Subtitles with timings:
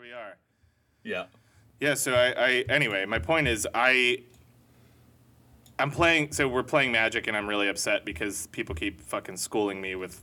[0.00, 0.36] Here we are.
[1.02, 1.24] Yeah.
[1.80, 4.22] Yeah, so I, I anyway, my point is I
[5.78, 9.80] I'm playing so we're playing Magic and I'm really upset because people keep fucking schooling
[9.80, 10.22] me with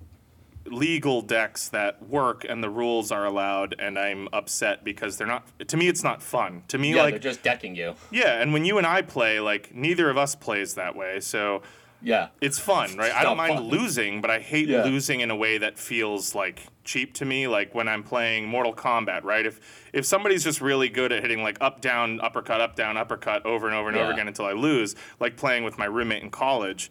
[0.65, 5.45] legal decks that work and the rules are allowed and I'm upset because they're not
[5.67, 6.63] to me it's not fun.
[6.69, 7.95] To me Yeah, like they're just decking you.
[8.11, 11.19] yeah, and when you and I play like neither of us plays that way.
[11.19, 11.63] So
[12.01, 12.29] Yeah.
[12.39, 13.13] it's fun, right?
[13.13, 13.67] I don't mind fun.
[13.67, 14.83] losing, but I hate Yeah.
[14.83, 17.47] losing in a way that feels like cheap to me.
[17.47, 19.45] Like when I'm playing Mortal Kombat, right?
[19.45, 19.59] If
[19.91, 23.67] if somebody's just really good at hitting like up down uppercut up down uppercut over
[23.67, 26.89] and over and over again until I lose, like playing with my roommate in college.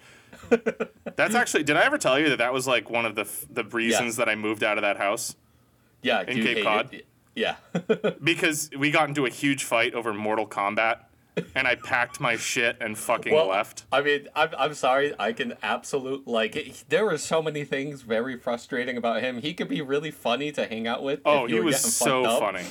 [1.16, 1.62] That's actually.
[1.62, 4.16] Did I ever tell you that that was like one of the f- the reasons
[4.16, 5.36] that I moved out of that house?
[6.02, 6.22] Yeah.
[6.22, 6.92] In Cape Cod?
[6.92, 7.06] it.
[7.34, 7.56] Yeah.
[8.22, 10.98] Because we got into a huge fight over Mortal Kombat,
[11.54, 13.84] and I packed my shit and fucking well, left.
[13.92, 15.14] I mean, I'm, I'm sorry.
[15.18, 19.40] I can absolute like it, there were so many things very frustrating about him.
[19.42, 21.20] He could be really funny to hang out with.
[21.24, 22.64] Oh, if you he was so up, funny.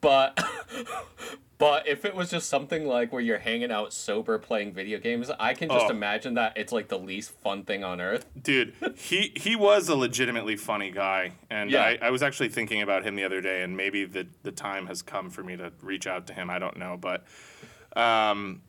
[0.00, 0.36] But
[1.58, 5.30] but if it was just something like where you're hanging out sober playing video games,
[5.38, 5.90] I can just Oh.
[5.90, 8.26] imagine that it's like the least fun thing on earth.
[8.40, 11.82] dude he he was a legitimately funny guy and Yeah.
[11.84, 14.86] I, I was actually thinking about him the other day and maybe the, the time
[14.88, 17.24] has come for me to reach out to him i don't know but
[17.96, 18.60] um,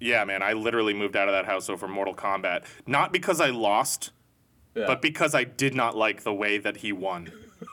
[0.00, 3.48] yeah man i literally moved out of that house over mortal kombat not because i
[3.48, 4.10] lost
[4.74, 4.84] Yeah.
[4.86, 7.32] but because i did not like the way that he won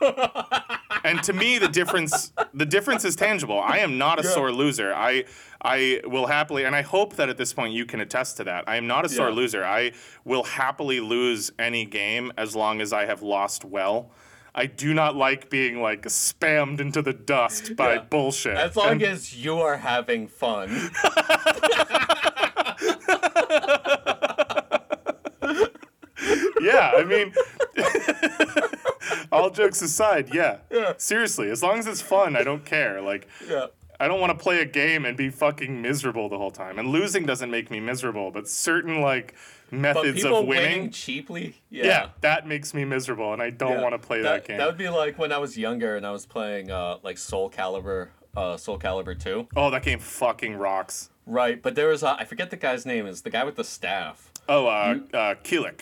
[1.04, 4.30] and to me the difference the difference is tangible i am not a Yeah.
[4.30, 5.24] sore loser i
[5.60, 8.64] i will happily and i hope that at this point you can attest to that
[8.66, 9.34] i am not a sore Yeah.
[9.34, 9.92] loser i
[10.24, 14.10] will happily lose any game as long as i have lost well
[14.54, 18.00] i do not like being like spammed into the dust by Yeah.
[18.02, 20.90] bullshit as long And- as you are having fun.
[26.60, 27.32] yeah i mean
[29.32, 30.94] all jokes aside yeah Yeah.
[30.96, 33.66] seriously as long as it's fun i don't care like yeah.
[34.00, 36.80] I don't want to play a game and be fucking miserable the whole time.
[36.80, 39.34] And losing doesn't make me miserable, but certain like
[39.70, 41.84] methods people of winning, winning cheaply, yeah.
[41.84, 42.08] yeah.
[42.20, 43.82] that makes me miserable, and I don't Yeah.
[43.82, 44.58] want to play that, game.
[44.58, 47.50] That would be like when I was younger and I was playing uh, like Soul
[47.50, 49.48] Calibur, uh, Soul Calibur 2.
[49.56, 51.10] oh, that game fucking rocks.
[51.26, 53.06] Right, but there was uh, I forget the guy's name.
[53.06, 54.30] Is the guy with the staff?
[54.48, 55.80] Oh, uh, uh, Kilik.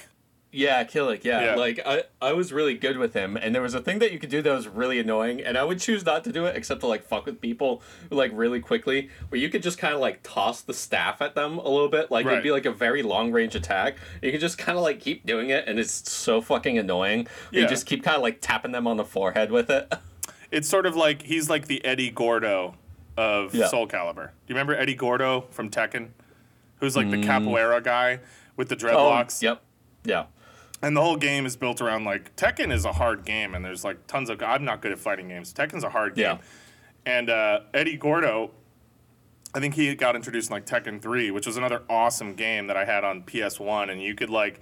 [0.55, 1.25] Yeah, Kilik.
[1.25, 1.45] Yeah.
[1.45, 1.55] Yeah.
[1.57, 4.19] like I I was really good with him, and there was a thing that you
[4.19, 6.81] could do that was really annoying, and I would choose not to do it except
[6.83, 10.21] to like fuck with people like really quickly, where you could just kind of like
[10.23, 12.33] toss the staff at them a little bit, like Right.
[12.33, 13.97] it'd be like a very long range attack.
[14.21, 17.29] You could just kind of like keep doing it, and it's so fucking annoying.
[17.51, 19.93] You just keep kind of like tapping them on the forehead with it.
[20.51, 22.75] It's sort of like he's like the Eddie Gordo
[23.17, 23.69] of Yeah.
[23.69, 24.27] Soul Calibur.
[24.27, 26.09] Do you remember Eddie Gordo from Tekken?
[26.81, 27.25] Who's like the Mm.
[27.25, 28.21] capoeira guy
[28.55, 29.41] with the oh, dreadlocks?
[29.41, 29.63] yep,
[30.05, 30.27] yeah.
[30.83, 33.85] And the whole game is built around like Tekken is a hard game, and there's
[33.85, 34.43] like tons of.
[34.43, 35.53] I'm not good at fighting games.
[35.55, 36.39] Tekken's a hard game, Yeah.
[37.07, 38.51] and uh, Eddie Gordo,
[39.55, 42.77] I think he got introduced in like Tekken Three, which was another awesome game that
[42.77, 44.61] I had on PS One, and you could like.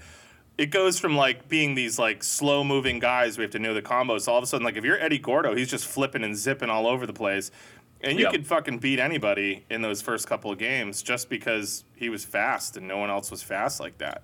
[0.58, 3.80] It goes from like being these like slow moving guys we have to know the
[3.80, 4.28] combos.
[4.28, 6.86] All of a sudden, like if you're Eddie Gordo, he's just flipping and zipping all
[6.86, 7.50] over the place,
[8.02, 8.30] and you Yeah.
[8.30, 12.76] could fucking beat anybody in those first couple of games just because he was fast
[12.76, 14.20] and no one else was fast like that.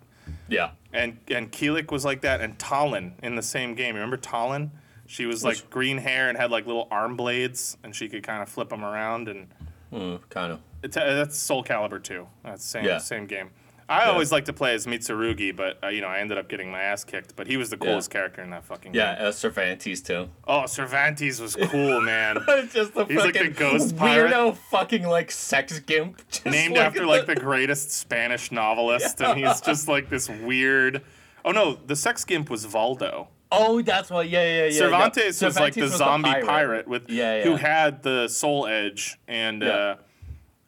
[0.48, 0.70] Yeah.
[0.92, 3.94] And and Kilik was like that, and Talon in the same game.
[3.94, 4.70] Remember Talon?
[5.06, 8.22] She was Which- like green hair and had like little arm blades, and she could
[8.22, 9.28] kind of flip them around.
[9.28, 9.48] And
[9.92, 10.60] Mm, kind of.
[10.82, 12.26] it's, uh, that's Soul Calibur too.
[12.42, 12.98] That's same Yeah.
[12.98, 13.50] same game.
[13.88, 14.10] I Yeah.
[14.10, 16.80] always liked to play as Mitsurugi, but uh, you know I ended up getting my
[16.82, 17.36] ass kicked.
[17.36, 17.86] But he was the Yeah.
[17.86, 19.22] coolest character in that fucking Yeah, game.
[19.22, 20.28] Yeah, uh, Cervantes too.
[20.46, 22.38] Oh, Cervantes was cool, man.
[22.72, 24.32] just the He's like the fucking ghost pirate.
[24.32, 26.20] weirdo fucking like sex gimp.
[26.30, 31.02] Just Named after like the greatest Spanish novelist, and he's just like this weird.
[31.44, 33.28] Oh no, the sex gimp was Voldo.
[33.52, 34.28] Oh, that's what.
[34.28, 34.70] Yeah, yeah, yeah.
[34.78, 35.46] Cervantes yeah.
[35.46, 36.88] was like the was zombie pirate.
[36.88, 39.68] with Yeah, who had the soul edge and Yeah.
[39.68, 39.96] uh,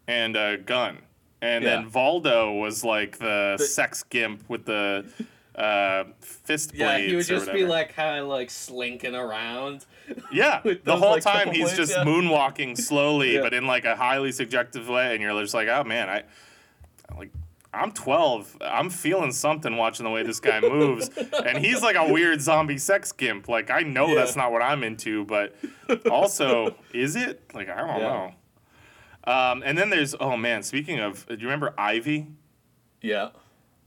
[0.06, 0.98] and a gun,
[1.43, 1.71] and Yeah.
[1.76, 5.04] then Voldo was like the, sex gimp with the
[5.54, 6.81] uh, fist blades.
[6.81, 9.87] Yeah, he would just be like kind of like slinking around.
[10.32, 10.60] yeah.
[10.65, 12.04] with The whole like, time he's blades, just yeah.
[12.04, 13.42] moonwalking slowly, Yeah.
[13.42, 16.22] but in like a highly subjective way, and you're just like, oh man, I
[17.16, 17.30] like.
[17.71, 18.57] I'm 12.
[18.62, 21.10] I'm feeling something watching the way this guy moves.
[21.45, 23.47] and he's like a weird zombie sex gimp.
[23.47, 24.15] Like, I know Yeah.
[24.15, 25.54] that's not what I'm into, but
[26.10, 27.42] also, is it?
[27.53, 27.98] Like, I don't Yeah.
[28.09, 28.33] know.
[29.28, 32.28] Um, and then there's, oh man, speaking of, do you remember Ivy?
[33.03, 33.30] Yeah.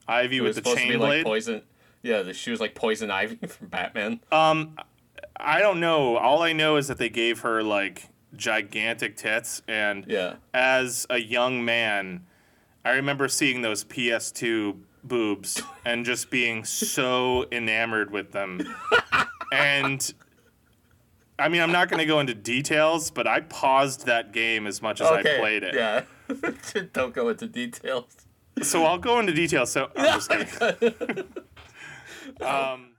[0.08, 1.62] Ivy It with was the supposed to chain be like poison.
[2.04, 4.20] Yeah, the, she was like poison ivy from Batman.
[4.32, 4.76] Um,
[5.36, 6.18] I don't know.
[6.18, 10.36] All I know is that they gave her like gigantic tits, and Yeah.
[10.54, 12.26] as a young man,
[12.86, 18.62] I remember seeing those PS2 boobs and just being so enamored with them.
[19.54, 20.14] And
[21.42, 24.82] I mean, I'm not going to go into details, but I paused that game as
[24.82, 25.36] much as okay.
[25.36, 25.76] I played it.
[25.76, 26.04] Yeah.
[26.94, 28.16] Don't go into details.
[28.62, 29.72] So I'll go into details.
[29.72, 30.30] So I'm just
[30.80, 31.24] kidding.
[32.42, 32.91] um,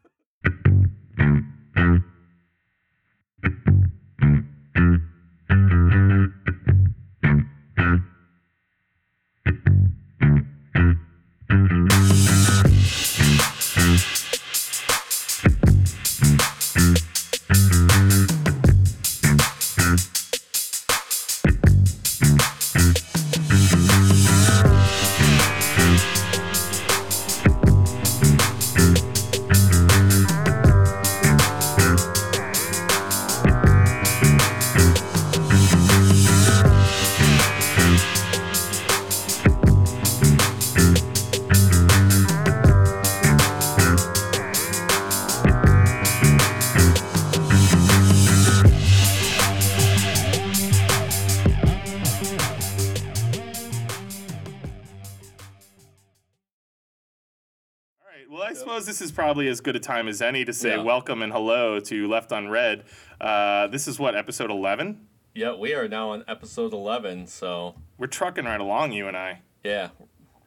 [59.33, 60.83] probably as good a time as any to say Yeah.
[60.83, 62.85] welcome and hello to Left Unread.
[63.19, 65.07] Uh, this is what episode 11.
[65.35, 69.41] Yeah, we are now on episode 11, so We're trucking right along, you and I.
[69.65, 69.89] yeah.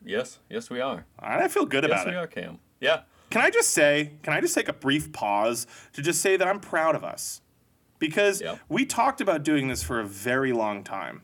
[0.06, 1.08] Yes, yes, we are.
[1.20, 2.12] And I feel good Yes, about it.
[2.12, 2.60] Yes, we are, Cam.
[2.80, 3.02] Yeah.
[3.32, 4.12] Can I just say?
[4.22, 7.42] Can I just take a brief pause to just say that I'm proud of us
[7.98, 8.58] because Yeah.
[8.70, 11.24] we talked about doing this for a very long time.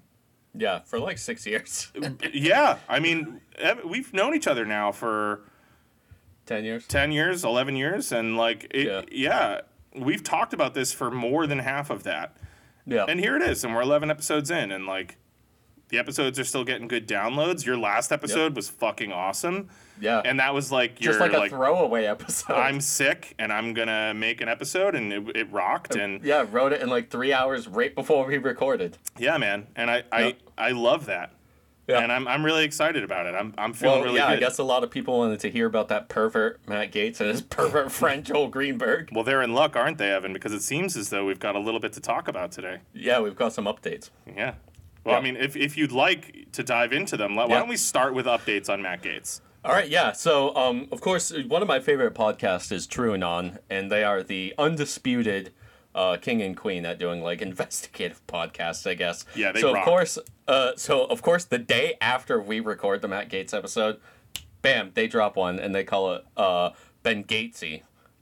[0.55, 1.91] Yeah, for like six years.
[2.33, 3.41] yeah, I mean,
[3.85, 5.43] we've known each other now for
[6.55, 6.87] 10 years.
[6.87, 9.01] 10 years, 11 years, and like, it, Yeah.
[9.11, 9.61] yeah.
[9.95, 12.35] we've talked about this for more than half of that.
[12.85, 13.05] Yeah.
[13.07, 15.17] And here it is, and we're 11 episodes in, and like,
[15.89, 17.65] the episodes are still getting good downloads.
[17.65, 19.67] Your last episode was fucking awesome,
[19.99, 20.21] yeah.
[20.23, 22.53] and that was like your just like a like, throwaway episode.
[22.53, 26.71] I'm sick and I'm gonna make an episode, and it, it rocked, and yeah, wrote
[26.71, 28.97] it in like three hours right before we recorded.
[29.19, 31.33] yeah, man, and I I, I love that,
[31.91, 31.99] Yeah.
[32.03, 33.35] and I'm I'm really excited about it.
[33.35, 34.37] I'm I'm feeling Well, really yeah, good.
[34.37, 37.29] I guess a lot of people wanted to hear about that pervert Matt Gaetz and
[37.29, 39.09] his pervert friend Joel Greenberg.
[39.11, 40.33] Well, they're in luck, aren't they, Evan?
[40.33, 42.77] Because it seems as though we've got a little bit to talk about today.
[42.93, 44.09] Yeah, we've got some updates.
[44.27, 44.55] Yeah.
[45.03, 47.59] Well, I mean, if, if you'd like to dive into them, why Yeah.
[47.59, 49.41] don't we start with updates on Matt Gaetz?
[49.65, 50.11] All right, yeah.
[50.11, 54.21] So, um, of course, one of my favorite podcasts is True Anon, and they are
[54.23, 55.51] the undisputed
[55.95, 59.25] uh, king and queen at doing like investigative podcasts, I guess.
[59.35, 59.79] Yeah, they So rock.
[59.79, 60.17] of course,
[60.47, 63.99] uh, so of course, the day after we record the Matt Gaetz episode,
[64.61, 66.71] bam, they drop one and they call it uh,
[67.03, 67.81] Ben Gatesy.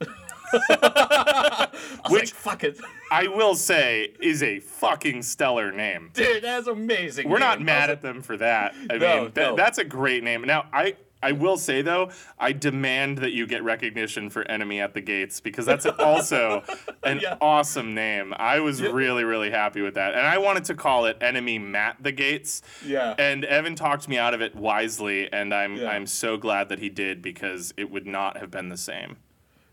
[2.08, 2.80] Which- like, fuck it.
[3.12, 6.10] I will say is a fucking stellar name.
[6.12, 7.28] Dude, that's amazing.
[7.28, 7.68] We're not name.
[7.68, 8.74] I mad at them for that.
[8.90, 9.56] I No, mean, tha- no.
[9.56, 10.42] that's a great name.
[10.42, 14.94] Now, I I will say though, I demand that you get recognition for Enemy at
[14.94, 16.62] the Gates because that's also
[17.02, 17.36] an Yeah.
[17.40, 18.32] awesome name.
[18.36, 22.02] I was really really happy with that, and I wanted to call it Enemy Matt
[22.02, 22.62] the Gates.
[22.84, 23.14] Yeah.
[23.18, 25.88] And Evan talked me out of it wisely, and I'm Yeah.
[25.90, 29.16] I'm so glad that he did because it would not have been the same.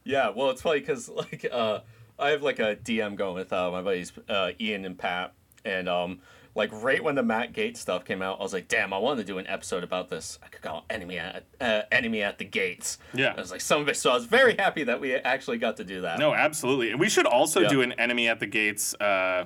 [0.04, 1.80] Yeah, well, it's funny because like uh,
[2.20, 5.34] I have like a DM going with uh, my buddies uh, Ian and Pat,
[5.66, 6.20] and um,
[6.58, 9.26] like right when the Matt Gaetz stuff came out, I was like, damn, I wanted
[9.26, 10.38] to do an episode about this.
[10.44, 12.98] I could call enemy at uh, enemy at the gates.
[13.14, 13.34] Yeah.
[13.38, 15.78] I was like some of it, so I was very happy that we actually got
[15.78, 16.20] to do that.
[16.20, 16.92] No, absolutely.
[16.92, 17.70] And we should also Yeah.
[17.70, 19.46] do an Enemy at the Gates uh,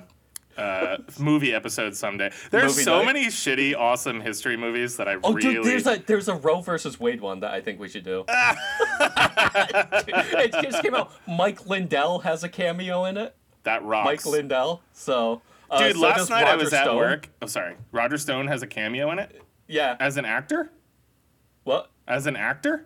[0.56, 2.30] uh, movie episode someday.
[2.50, 3.06] There's Movie so night?
[3.06, 5.54] many shitty, awesome history movies that I Oh, really.
[5.54, 8.24] dude, there's a there's a Roe versus Wade one that I think we should do.
[9.00, 11.10] it just came out.
[11.26, 13.34] Mike Lindell has a cameo in it.
[13.64, 14.04] that rocks.
[14.04, 14.82] Mike Lindell.
[14.92, 15.40] So,
[15.78, 16.96] Dude, so last night I Roger was at Stone.
[16.96, 17.28] work.
[17.40, 17.76] Oh, sorry.
[17.92, 19.96] Roger Stone has a cameo in it Yeah.
[20.00, 20.70] as an actor.
[21.64, 21.90] What?
[22.06, 22.84] As an actor.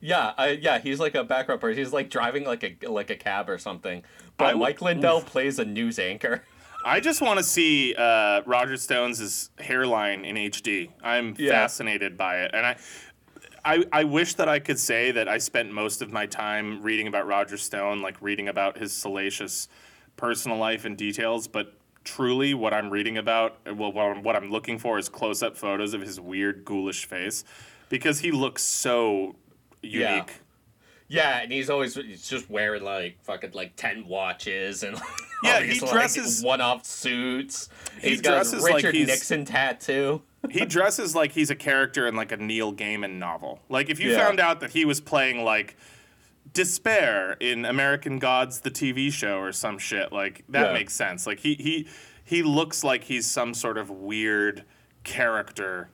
[0.00, 1.78] Yeah, I, yeah, he's like a background person.
[1.78, 4.04] He's like driving like a like a cab or something.
[4.36, 6.44] But I w- Mike Lindell plays a news anchor.
[6.84, 10.90] I just want to see uh, Roger Stone's hairline in HD.
[11.02, 11.50] I'm Yeah.
[11.50, 12.76] fascinated by it, and I,
[13.64, 17.08] I, I wish that I could say that I spent most of my time reading
[17.08, 19.66] about Roger Stone, like reading about his salacious
[20.16, 21.48] personal life and details.
[21.48, 25.56] But truly, what I'm reading about, well, what I'm, what I'm looking for is close-up
[25.56, 27.44] photos of his weird, ghoulish face,
[27.88, 29.36] because he looks so
[29.82, 30.10] Yeah.
[30.14, 30.32] unique.
[31.10, 34.94] Yeah, and he's always he's just wearing like fucking like ten watches and
[35.42, 37.68] Yeah, he dresses- like, one-off suits.
[38.02, 40.20] He He's got dresses like Richard he's- Nixon tattoo.
[40.50, 43.60] he dresses like he's a character in like a Neil Gaiman novel.
[43.70, 44.18] Like if you Yeah.
[44.26, 45.76] found out that he was playing like
[46.58, 50.72] despair in American Gods the TV show or some shit, like that Yeah.
[50.72, 51.24] makes sense.
[51.24, 51.86] Like he he
[52.24, 54.64] he looks like he's some sort of weird
[55.04, 55.88] character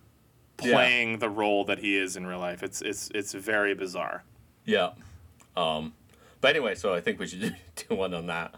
[0.62, 0.72] Yeah.
[0.72, 2.62] playing the role that he is in real life.
[2.62, 4.24] It's it's it's very bizarre.
[4.64, 4.92] Yeah.
[5.54, 5.92] Um,
[6.40, 7.54] but anyway, so I think we should
[7.88, 8.54] do one on that.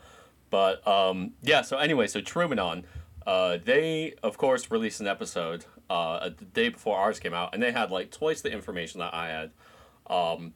[0.48, 1.62] But um, yeah.
[1.62, 2.84] So anyway, so TrueAnon,
[3.26, 7.60] uh, they of course released an episode uh, the day before ours came out, and
[7.60, 9.50] they had like twice the information that I had.
[10.08, 10.54] Um,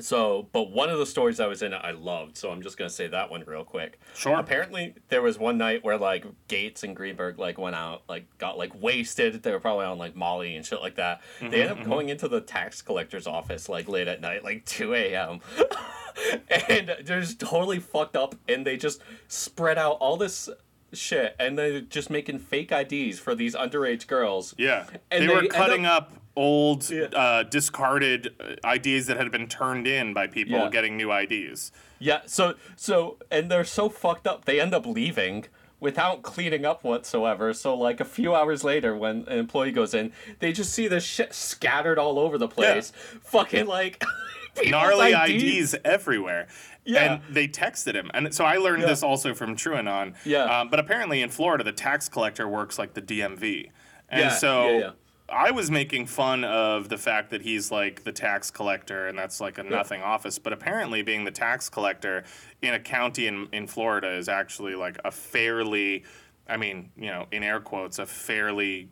[0.00, 2.36] so, but one of the stories I was in, I loved.
[2.36, 4.00] So I'm just gonna say that one real quick.
[4.14, 4.38] Sure.
[4.38, 8.58] Apparently, there was one night where like Gaetz and Greenberg like went out, like got
[8.58, 9.42] like wasted.
[9.42, 11.20] They were probably on like Molly and shit like that.
[11.38, 11.90] Mm-hmm, they ended up mm-hmm.
[11.90, 15.40] going into the tax collector's office like late at night, like two a.m.
[16.68, 20.48] and they're just totally fucked up, and they just spread out all this
[20.92, 24.54] shit, and they're just making fake IDs for these underage girls.
[24.58, 27.04] Yeah, And they, they were cutting up, old, Yeah.
[27.14, 30.68] uh, discarded uh, IDs that had been turned in by people Yeah.
[30.70, 31.72] getting new IDs.
[31.98, 35.46] Yeah, so so and they're so fucked up they end up leaving
[35.80, 37.52] without cleaning up whatsoever.
[37.52, 41.04] So like a few hours later when an employee goes in, they just see this
[41.04, 42.92] shit scattered all over the place.
[43.12, 43.18] Yeah.
[43.24, 44.02] Fucking like
[44.66, 45.74] Gnarly IDs.
[45.74, 46.46] IDs everywhere.
[46.84, 47.14] Yeah.
[47.14, 48.10] And they texted him.
[48.14, 50.14] And so I learned this also from TrueAnon.
[50.24, 50.44] Yeah.
[50.60, 53.70] Um, but apparently in Florida, the tax collector works like the DMV.
[54.08, 54.92] And Yeah, so.
[55.34, 59.40] I was making fun of the fact that he's like the tax collector and that's
[59.40, 60.38] like a nothing office.
[60.38, 62.24] But apparently, being the tax collector
[62.62, 66.04] in a county in, in Florida is actually like a fairly,
[66.48, 68.88] I mean, you know, in air quotes, a fairly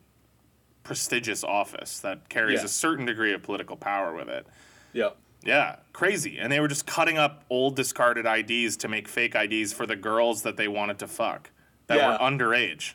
[0.82, 2.64] prestigious office that carries Yeah.
[2.66, 4.46] a certain degree of political power with it.
[4.92, 5.10] Yeah.
[5.44, 6.38] Yeah, crazy.
[6.38, 9.96] And they were just cutting up old discarded IDs to make fake IDs for the
[9.96, 11.50] girls that they wanted to fuck
[11.88, 12.12] that Yeah.
[12.12, 12.94] were underage.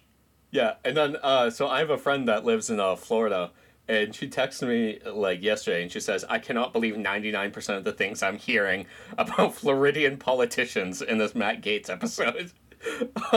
[0.51, 3.51] Yeah, and then uh, so I have a friend that lives in uh, Florida,
[3.87, 7.77] and she texted me like yesterday, and she says, "I cannot believe ninety nine percent
[7.77, 8.85] of the things I'm hearing
[9.17, 12.51] about Floridian politicians in this Matt Gaetz episode."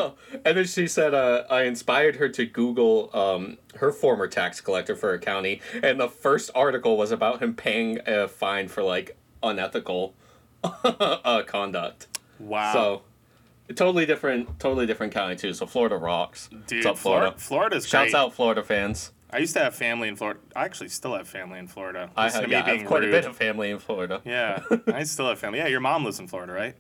[0.44, 4.94] and then she said, uh, "I inspired her to Google um, her former tax collector
[4.94, 9.16] for her county, and the first article was about him paying a fine for like
[9.42, 10.14] unethical
[10.62, 12.06] uh, conduct."
[12.38, 12.72] Wow.
[12.72, 13.02] So.
[13.76, 15.52] Totally different, totally different county too.
[15.54, 16.48] So Florida rocks.
[16.66, 17.34] Dude, What's up, Florida?
[17.36, 18.18] Florida's Shouts great.
[18.20, 19.12] out Florida fans.
[19.32, 20.40] I used to have family in Florida.
[20.56, 22.10] I actually still have family in Florida.
[22.16, 23.10] I Listen have, yeah, I have quite rude.
[23.14, 24.20] a bit of family in Florida.
[24.24, 25.58] Yeah, I still have family.
[25.60, 26.74] Yeah, your mom lives in Florida, right?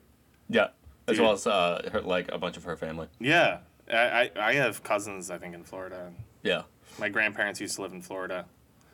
[0.48, 0.68] Yeah,
[1.06, 3.06] as well as uh, her, like a bunch of her family.
[3.20, 3.58] Yeah.
[3.88, 6.12] I, I, I have cousins, I think, in Florida.
[6.42, 6.62] Yeah,
[6.98, 8.46] My grandparents used to live in Florida.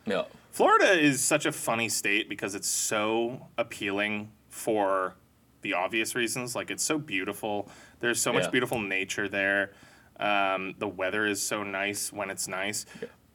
[0.07, 0.23] yeah,
[0.53, 5.15] Florida is such a funny state because it's so appealing for
[5.63, 6.55] the obvious reasons.
[6.57, 7.69] Like it's so beautiful.
[8.01, 8.41] There's so Yeah.
[8.41, 9.73] much beautiful nature there.
[10.19, 12.87] Um, the weather is so nice when it's nice.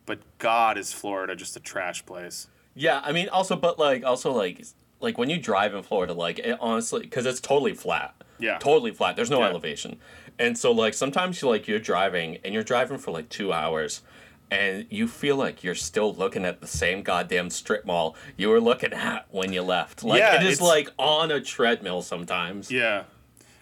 [0.06, 2.48] But God, is Florida just a trash place?
[2.74, 3.02] yeah.
[3.04, 4.66] I mean, also, but like, also like,
[5.00, 8.16] like when you drive in Florida, like it, honestly, because it's totally flat.
[8.40, 8.58] Yeah.
[8.58, 9.16] totally flat.
[9.16, 9.50] There's no Yeah.
[9.50, 10.00] elevation,
[10.40, 14.02] and so like sometimes you like you're driving and you're driving for like two hours.
[14.50, 18.60] And you feel like you're still looking at the same goddamn strip mall you were
[18.60, 20.04] looking at when you left.
[20.04, 22.70] Like Yeah, it's- like on a treadmill sometimes.
[22.72, 23.04] Yeah.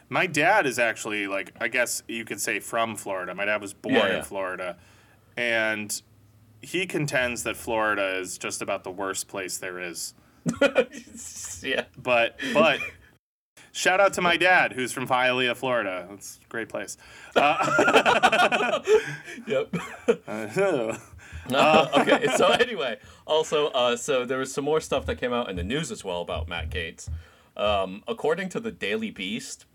[0.10, 3.34] My dad is actually like I guess you could say from Florida.
[3.36, 4.18] My dad was born Yeah, yeah.
[4.18, 4.78] in Florida.
[5.38, 6.01] And
[6.62, 10.13] he contends that Florida is just about the worst place there is.
[11.63, 11.86] yeah.
[11.98, 12.80] But but
[13.72, 16.08] shout out to my dad who's from Hialeah, Florida.
[16.12, 16.98] It's a great place.
[19.48, 19.75] Yep.
[21.51, 25.50] Uh, okay, so anyway, also, uh, so there was some more stuff that came out
[25.50, 27.10] in the news as well about Matt Gaetz.
[27.58, 29.66] Um, according to the Daily Beast,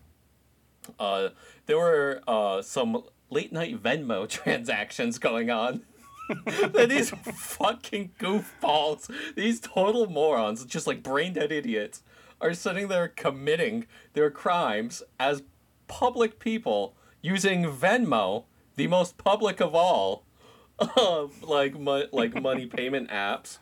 [0.99, 1.29] uh,
[1.65, 5.81] there were uh, some late night Venmo transactions going on.
[6.87, 12.01] these fucking goofballs, these total morons, just like brain dead idiots,
[12.41, 15.43] are sitting there committing their crimes as
[15.87, 20.23] public people using Venmo, the most public of all,
[20.79, 23.59] uh, like mo- like money payment apps.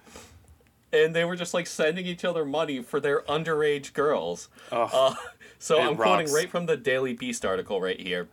[0.91, 4.49] And they were just like sending each other money for their underage girls.
[4.71, 4.89] Ugh.
[4.93, 5.15] Uh,
[5.63, 8.27] so It I'm quoting right from the Daily Beast article right here.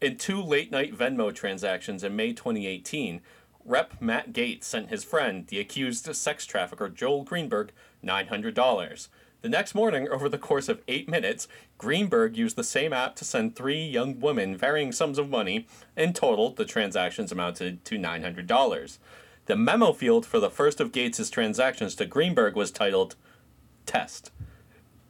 [0.00, 3.20] In two late night Venmo transactions in May 2018,
[3.64, 7.72] Rep Matt Gaetz sent his friend, the accused sex trafficker Joel Greenberg,
[8.04, 9.08] $900.
[9.42, 13.24] The next morning, over the course of eight minutes, Greenberg used the same app to
[13.24, 15.66] send three young women varying sums of money.
[15.96, 18.98] In total, the transactions amounted to $900.
[19.46, 23.16] The memo field for the first of Gaetz's transactions to Greenberg was titled
[23.84, 24.30] Test.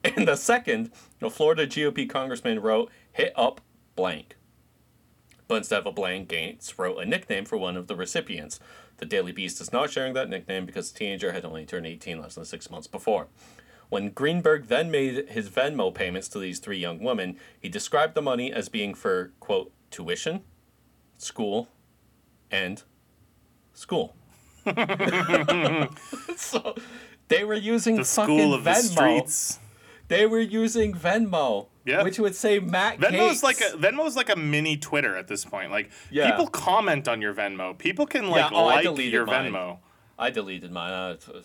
[0.17, 3.61] In the second, the Florida GOP congressman wrote, hit up
[3.97, 4.37] blank.
[5.49, 8.61] But instead of a blank, Gaetz wrote a nickname for one of the recipients.
[8.99, 12.21] The Daily Beast is not sharing that nickname because the teenager had only turned 18
[12.21, 13.29] less than six months before.
[13.89, 18.23] When Greenberg then made his Venmo payments to these three young women, he described the
[18.23, 20.43] money as being for, quote, tuition,
[21.19, 21.69] school,
[22.51, 22.83] and
[23.73, 24.17] school.
[26.37, 26.75] so
[27.29, 29.59] they were using the fucking school of the Venmo.
[30.09, 32.03] They were using Venmo Yeah.
[32.03, 33.43] which would say Matt Venmo's Gaetz.
[33.43, 35.71] like a Venmo's like a mini Twitter at this point.
[35.71, 36.31] Like Yeah.
[36.31, 37.77] people comment on your Venmo.
[37.77, 39.53] People can like oh, I like your mine.
[39.53, 39.79] Venmo.
[40.19, 40.93] I deleted mine.
[40.93, 41.45] Uh, it's-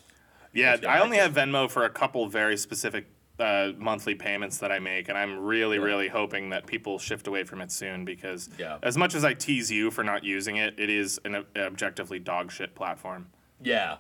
[0.54, 3.08] Yeah, yeah, I I only have Venmo for a couple very specific
[3.40, 5.84] uh, monthly payments that I make, and I'm really, Yeah.
[5.84, 8.80] really hoping that people shift away from it soon because Yeah.
[8.84, 12.20] as much as I tease you for not using it, it is an ob- objectively
[12.20, 13.28] dog shit platform.
[13.62, 13.98] yeah,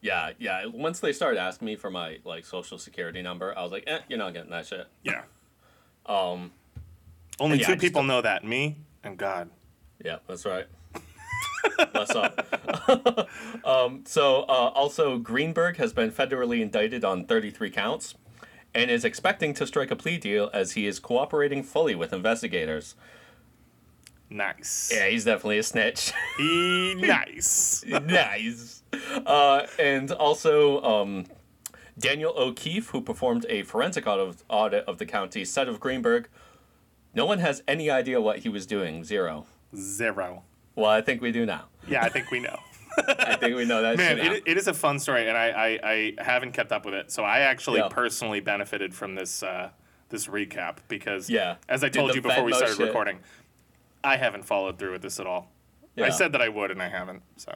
[0.00, 0.66] yeah, yeah.
[0.66, 4.00] Once they started asking me for my like social security number, I was like, eh,
[4.08, 4.86] you're not getting that shit.
[5.02, 5.22] Yeah.
[6.06, 6.50] Um,
[7.38, 9.50] Only two people know that me and God.
[10.02, 10.66] Yeah, that's right.
[11.92, 13.28] What's up?
[13.64, 18.14] um, so, uh, also, Greenberg has been federally indicted on 33 counts
[18.74, 22.94] and is expecting to strike a plea deal as he is cooperating fully with investigators.
[24.30, 24.90] Nice.
[24.94, 26.12] Yeah, he's definitely a snitch.
[26.40, 27.84] E- nice.
[27.86, 28.82] nice.
[29.26, 31.26] Uh, and also, um,
[31.98, 36.28] Daniel O'Keefe, who performed a forensic audit audit of the county, said of Greenberg,
[37.14, 39.02] no one has any idea what he was doing.
[39.04, 39.46] Zero.
[39.76, 40.44] Zero.
[40.76, 41.64] Well, I think we do now.
[41.88, 42.56] Yeah, I think we know.
[43.18, 45.78] I think we know that Man, it, it is a fun story, and I, I,
[46.18, 47.10] I haven't kept up with it.
[47.10, 47.88] So I actually Yeah.
[47.88, 49.70] personally benefited from this uh,
[50.08, 51.56] this recap because, Yeah.
[51.68, 52.86] as I told you before we started shit.
[52.86, 53.18] recording,
[54.02, 55.50] I haven't followed through with this at all.
[55.98, 57.22] I said that I would, and I haven't.
[57.36, 57.54] So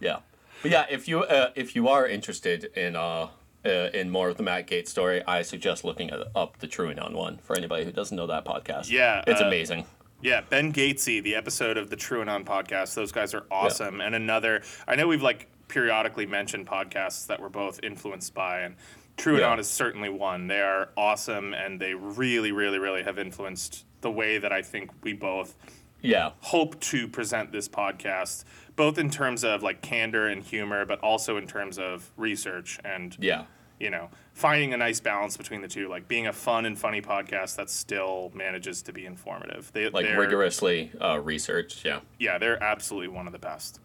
[0.00, 0.18] Yeah,
[0.62, 3.28] but yeah, if you uh, if you are interested in uh,
[3.64, 7.14] uh in more of the Matt Gaetz story, I suggest looking at, up the TrueAnon
[7.14, 8.90] one for anybody who doesn't know that podcast.
[8.90, 9.86] Yeah, it's uh, amazing.
[10.20, 14.02] yeah, Ben Gatesy, the episode of the True Anon podcast, those guys are awesome.
[14.02, 18.76] And another, I know we've like periodically mentioned podcasts that we're both influenced by, and
[19.16, 19.58] True Yeah.
[19.58, 20.46] Is certainly one.
[20.46, 24.90] They are awesome, and they really, really, really have influenced the way that I think
[25.02, 25.54] we both
[26.02, 28.44] Yeah, hope to present this podcast,
[28.76, 33.16] both in terms of like candor and humor, but also in terms of research and
[33.20, 33.44] yeah,
[33.78, 37.02] you know finding a nice balance between the two, like being a fun and funny
[37.02, 39.70] podcast that still manages to be informative.
[39.74, 41.84] They, like rigorously uh, researched.
[41.84, 43.80] Yeah, Yeah, they're absolutely one of the best.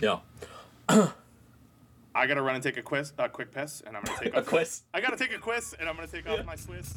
[0.00, 0.20] yeah.
[2.14, 4.38] I gotta run and take a quiz, a quick piss, and I'm gonna take A
[4.38, 4.82] off- quiz.
[4.94, 6.94] I gotta take a quiz, and I'm gonna take off my Swiss.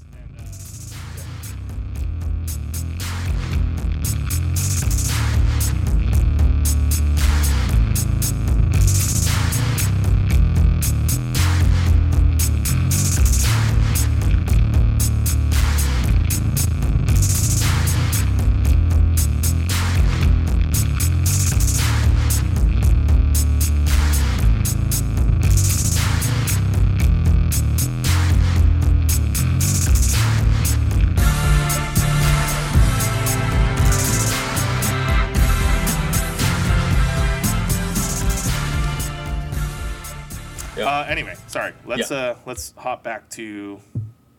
[42.45, 43.79] Let's hop back to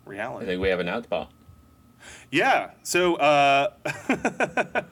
[0.05, 0.45] reality.
[0.45, 1.31] I think we have an ad spot.
[2.31, 2.71] Yeah.
[2.83, 3.71] So, uh,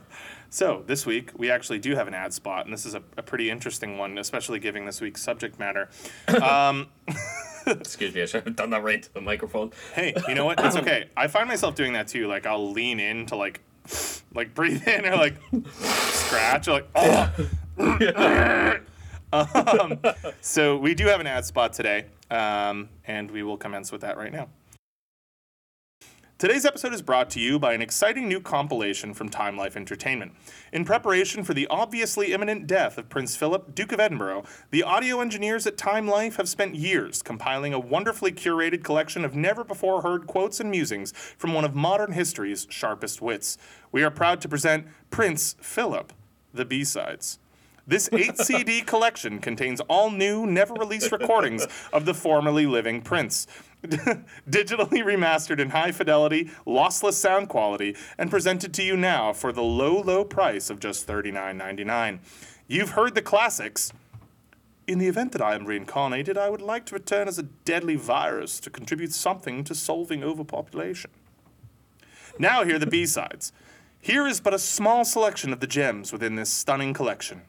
[0.50, 3.22] so this week we actually do have an ad spot, and this is a, a
[3.22, 5.88] pretty interesting one, especially given this week's subject matter.
[6.42, 6.88] Um,
[7.66, 9.72] Excuse me, I should have done that right to the microphone.
[9.94, 10.64] hey, you know what?
[10.64, 11.10] It's okay.
[11.16, 12.26] I find myself doing that too.
[12.26, 13.60] Like I'll lean in to like,
[14.34, 15.34] like breathe in or like
[15.82, 17.48] scratch or like oh.
[19.32, 19.98] um,
[20.40, 24.16] so we do have an ad spot today, um, and we will commence with that
[24.16, 24.48] right now.
[26.40, 30.32] Today's episode is brought to you by an exciting new compilation from Time Life Entertainment.
[30.72, 35.20] In preparation for the obviously imminent death of Prince Philip, Duke of Edinburgh, the audio
[35.20, 40.00] engineers at Time Life have spent years compiling a wonderfully curated collection of never before
[40.00, 43.58] heard quotes and musings from one of modern history's sharpest wits.
[43.92, 46.10] We are proud to present Prince Philip,
[46.54, 47.38] the B-Sides.
[47.90, 53.48] This 8 CD collection contains all new, never released recordings of the formerly living Prince.
[53.82, 59.64] Digitally remastered in high fidelity, lossless sound quality, and presented to you now for the
[59.64, 62.20] low, low price of just $39.99.
[62.68, 63.92] You've heard the classics.
[64.86, 67.96] In the event that I am reincarnated, I would like to return as a deadly
[67.96, 71.10] virus to contribute something to solving overpopulation.
[72.38, 73.52] Now, hear the B sides.
[74.00, 77.42] Here is but a small selection of the gems within this stunning collection.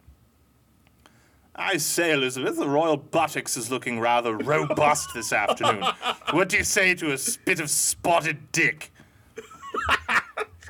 [1.62, 5.86] I say, Elizabeth, the royal buttocks is looking rather robust this afternoon.
[6.32, 8.92] What do you say to a spit of spotted dick?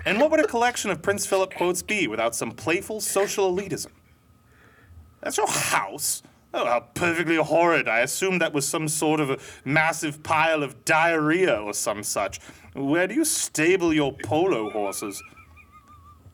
[0.05, 3.87] and what would a collection of Prince Philip quotes be without some playful social elitism?
[5.21, 6.23] That's your house?
[6.53, 7.87] Oh, how perfectly horrid.
[7.87, 12.41] I assumed that was some sort of a massive pile of diarrhea or some such.
[12.73, 15.23] Where do you stable your polo horses?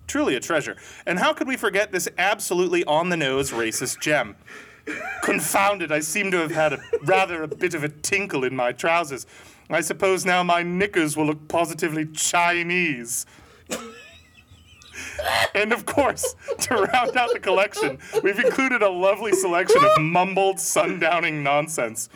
[0.08, 0.78] Truly a treasure.
[1.06, 4.36] And how could we forget this absolutely on the nose racist gem?
[5.22, 8.72] Confounded, I seem to have had a, rather a bit of a tinkle in my
[8.72, 9.28] trousers.
[9.70, 13.26] I suppose now my knickers will look positively Chinese.
[15.54, 20.58] and of course, to round out the collection, we've included a lovely selection of mumbled,
[20.58, 22.08] sundowning nonsense.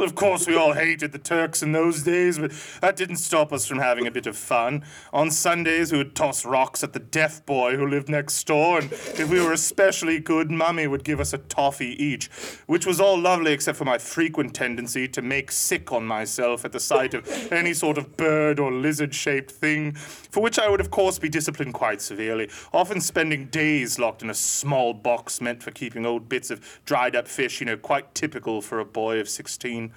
[0.00, 3.52] Well, of course, we all hated the Turks in those days, but that didn't stop
[3.52, 4.82] us from having a bit of fun.
[5.12, 8.90] On Sundays, we would toss rocks at the deaf boy who lived next door, and
[8.90, 12.30] if we were especially good, Mummy would give us a toffee each,
[12.64, 16.72] which was all lovely except for my frequent tendency to make sick on myself at
[16.72, 20.80] the sight of any sort of bird or lizard shaped thing, for which I would,
[20.80, 25.62] of course, be disciplined quite severely, often spending days locked in a small box meant
[25.62, 29.20] for keeping old bits of dried up fish, you know, quite typical for a boy
[29.20, 29.89] of 16.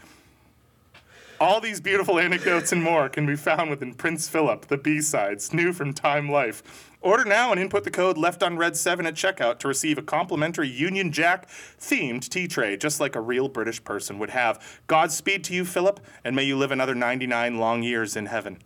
[1.43, 5.73] All these beautiful anecdotes and more can be found within Prince Philip, the B-sides, new
[5.73, 6.89] from Time Life.
[7.01, 10.69] Order now and input the code Left Unread 7 at checkout to receive a complimentary
[10.69, 14.81] Union Jack themed tea tray, just like a real British person would have.
[14.87, 18.59] Godspeed to you, Philip, and may you live another 99 long years in heaven.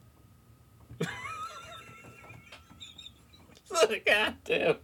[4.06, 4.76] God damn.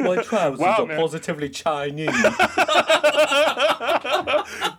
[0.00, 0.98] My trousers Wow, are man.
[0.98, 2.08] positively Chinese.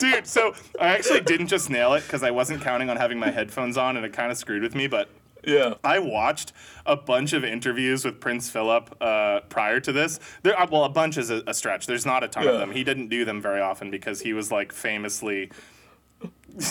[0.01, 3.29] Dude, so I actually didn't just nail it because I wasn't counting on having my
[3.29, 5.09] headphones on and it kind of screwed with me, but
[5.43, 5.75] yeah.
[5.83, 6.53] I watched
[6.85, 10.19] a bunch of interviews with Prince Philip uh, prior to this.
[10.43, 11.87] There, uh, well, a bunch is a, a stretch.
[11.87, 12.71] There's not a ton of them.
[12.71, 15.51] He didn't do them very often because he was like famously.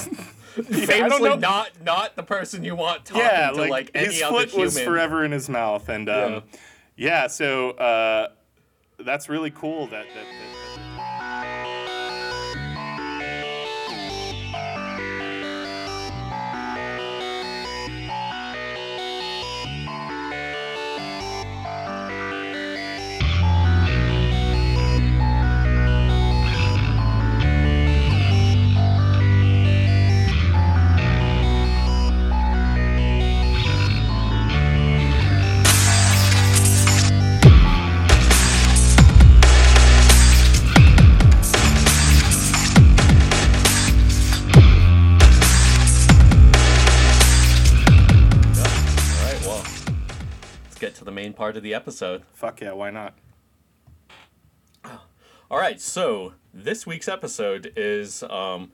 [0.50, 1.36] Famously know.
[1.36, 4.58] not not the person you want talking yeah, to like, like, any his other foot
[4.58, 6.42] was forever in his mouth, and um,
[6.96, 7.28] yeah.
[7.28, 8.28] so uh,
[8.98, 9.86] that's really cool.
[9.86, 10.59] That, that, that
[51.30, 52.22] main part of the episode.
[52.32, 53.14] fuck yeah, why not?
[55.50, 58.70] All right, so this week's episode is um,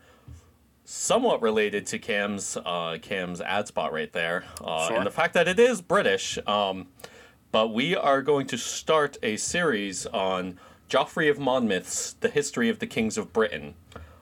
[0.85, 4.97] somewhat related to Cam's uh, Cam's ad spot right there, uh, Sure.
[4.99, 6.39] and the fact that it is British.
[6.47, 6.89] Um,
[7.51, 10.59] but we are going to start a series on
[10.91, 13.75] Joffrey of Monmouth's The History of the Kings of Britain,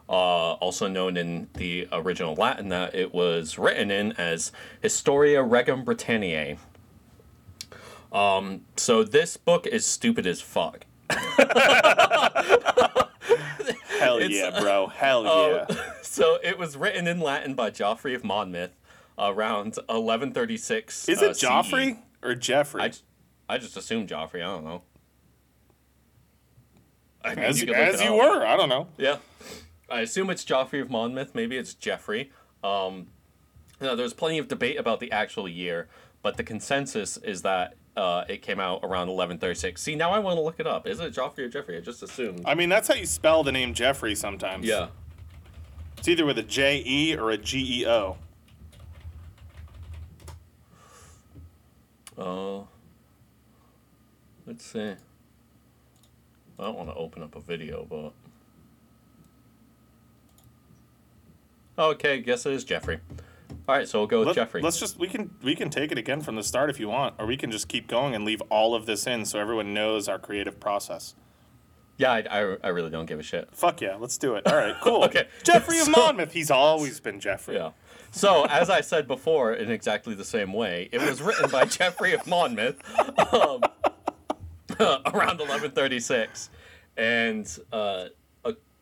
[0.08, 5.84] uh, also known in the original Latin that it was written in as Historia Regum
[5.84, 6.58] Britanniae.
[8.14, 10.87] Um, so this book is stupid as fuck.
[11.11, 11.35] Hell
[14.18, 14.87] It's- yeah, bro.
[14.87, 15.77] Hell Oh, yeah.
[16.03, 18.72] so it was written in Latin by Joffrey of Monmouth
[19.18, 21.09] around 1136.
[21.09, 21.98] Is uh, it Joffrey CE.
[22.22, 22.83] or Jeffrey?
[22.83, 22.92] I,
[23.48, 24.42] I just assume Joffrey.
[24.42, 24.83] I don't know.
[27.24, 28.44] I mean, as you as you were.
[28.44, 28.88] I don't know.
[28.98, 29.16] Yeah.
[29.90, 31.35] I assume it's Joffrey of Monmouth.
[31.35, 32.31] Maybe it's Jeffrey.
[32.62, 33.09] Um,
[33.81, 35.88] know, there's plenty of debate about the actual year,
[36.22, 39.80] but the consensus is that uh, it came out around 1136.
[39.80, 40.87] See, now I want to look it up.
[40.87, 41.76] Is it Joffrey or Jeffrey?
[41.76, 42.42] I just assumed.
[42.44, 44.66] I mean, that's how you spell the name Jeffrey sometimes.
[44.66, 44.88] yeah.
[45.98, 48.16] It's either with a J E or a G E O.
[52.18, 52.64] Uh,
[54.46, 54.94] let's see.
[56.59, 58.12] I don't want to open up a video, but.
[61.76, 63.00] Okay, guess it is Jeffrey.
[63.66, 64.61] All right, so we'll go with Let, Jeffrey.
[64.61, 67.14] Let's just we can we can take it again from the start if you want,
[67.18, 70.09] or we can just keep going and leave all of this in so everyone knows
[70.09, 71.14] our creative process.
[71.96, 73.48] Yeah, I, I, I really don't give a shit.
[73.52, 74.46] Fuck yeah, let's do it.
[74.46, 75.04] All right, cool.
[75.04, 76.33] Okay, Jeffrey of so- Monmouth.
[76.33, 77.54] He's always been Jeffrey.
[77.57, 77.70] Yeah.
[78.11, 82.12] So, as I said before, in exactly the same way, it was written by Jeffrey
[82.12, 82.80] of Monmouth
[83.33, 83.61] um,
[84.80, 86.50] around 1136.
[86.96, 88.07] And uh,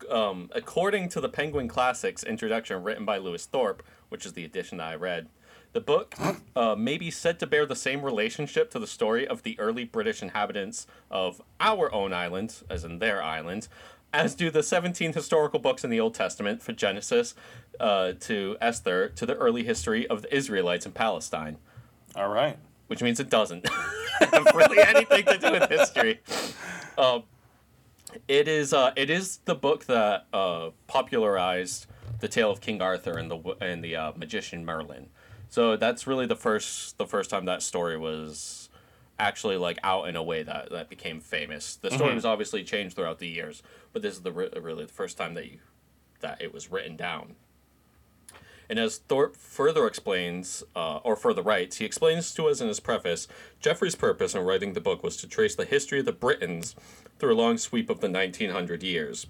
[0.09, 4.77] um, according to the Penguin Classics introduction written by Lewis Thorpe, which is the edition
[4.77, 5.27] that I read,
[5.71, 6.13] the book
[6.55, 9.85] uh, may be said to bear the same relationship to the story of the early
[9.85, 13.67] British inhabitants of our own island, as in their island,
[14.13, 17.33] as do the 17 historical books in the Old Testament, from Genesis
[17.79, 21.57] uh, to Esther, to the early history of the Israelites in Palestine,
[22.15, 22.59] All right.
[22.85, 23.67] which means it doesn't
[24.19, 26.19] have really anything to do with history.
[26.99, 27.23] Um,
[28.27, 31.87] it is uh, it is the book that uh, popularized
[32.23, 35.09] the tale of King Arthur and the and the uh, magician Merlin.
[35.49, 38.69] So that's really the first the first time that story was
[39.19, 41.75] actually like out in a way that that became famous.
[41.75, 44.93] The story was obviously changed throughout the years, but this is the re- really the
[44.93, 45.59] first time that you
[46.21, 47.35] that it was written down.
[48.69, 52.79] And as Thorpe further explains, uh, or further writes, he explains to us in his
[52.79, 53.27] preface
[53.59, 56.73] Geoffrey's purpose in writing the book was to trace the history of the Britons
[57.19, 59.27] through a long sweep of the 1900 years.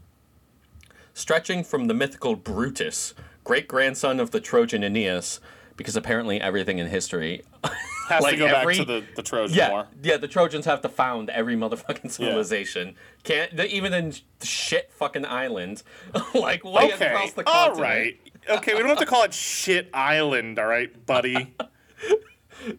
[1.14, 5.40] Stretching from the mythical Brutus, great grandson of the Trojan Aeneas,
[5.78, 7.44] because apparently everything in history.
[8.10, 9.88] Has Like to go every- back to the, the Trojan Yeah, War.
[10.02, 12.96] yeah, the Trojans have to found every motherfucking civilization.
[13.24, 15.84] Can't they, even in shit fucking island,
[16.36, 17.80] like way Okay, across the all continent.
[17.82, 18.20] right.
[18.58, 21.56] Okay, we don't have to call it shit island, all right, buddy.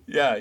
[0.07, 0.41] Yeah.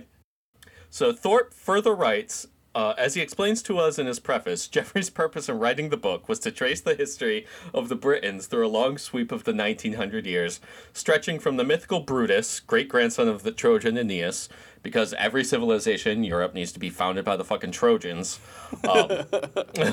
[0.90, 5.50] So Thorpe further writes, uh, as he explains to us in his preface, Geoffrey's purpose
[5.50, 8.98] in writing the book was to trace the history of the Britons through a long
[8.98, 10.60] sweep of the 1900 years,
[10.92, 14.50] stretching from the mythical Brutus, great grandson of the Trojan Aeneas,
[14.82, 18.40] because every civilization in Europe needs to be founded by the fucking Trojans,
[18.88, 19.26] um,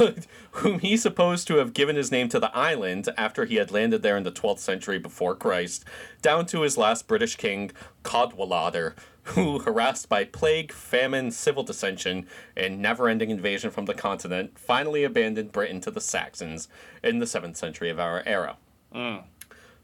[0.50, 4.02] whom he supposed to have given his name to the island after he had landed
[4.02, 5.84] there in the 12th century before Christ,
[6.22, 7.70] down to his last British king,
[8.02, 14.58] Cadwallader, who, harassed by plague, famine, civil dissension, and never ending invasion from the continent,
[14.58, 16.68] finally abandoned Britain to the Saxons
[17.02, 18.56] in the 7th century of our era.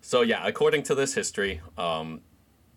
[0.01, 2.21] So, yeah, according to this history, um,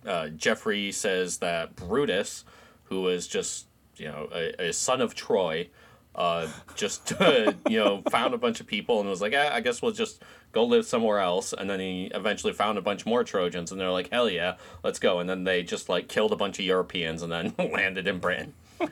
[0.06, 2.44] uh, Geoffrey says that Brutus,
[2.86, 3.68] who was just,
[3.98, 5.70] you know, a, a son of Troy,
[6.16, 9.62] uh, just, uh, you know, found a bunch of people and was like, eh, I
[9.62, 11.54] guess we'll just go live somewhere else.
[11.54, 15.00] And then he eventually found a bunch more Trojans and they're like, hell yeah, let's
[15.00, 15.20] go.
[15.20, 18.54] And then they just like killed a bunch of Europeans and then landed in Britain.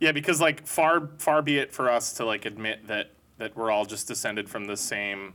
[0.00, 3.70] Yeah, because like far far be it for us to like admit that that we're
[3.70, 5.34] all just descended from the same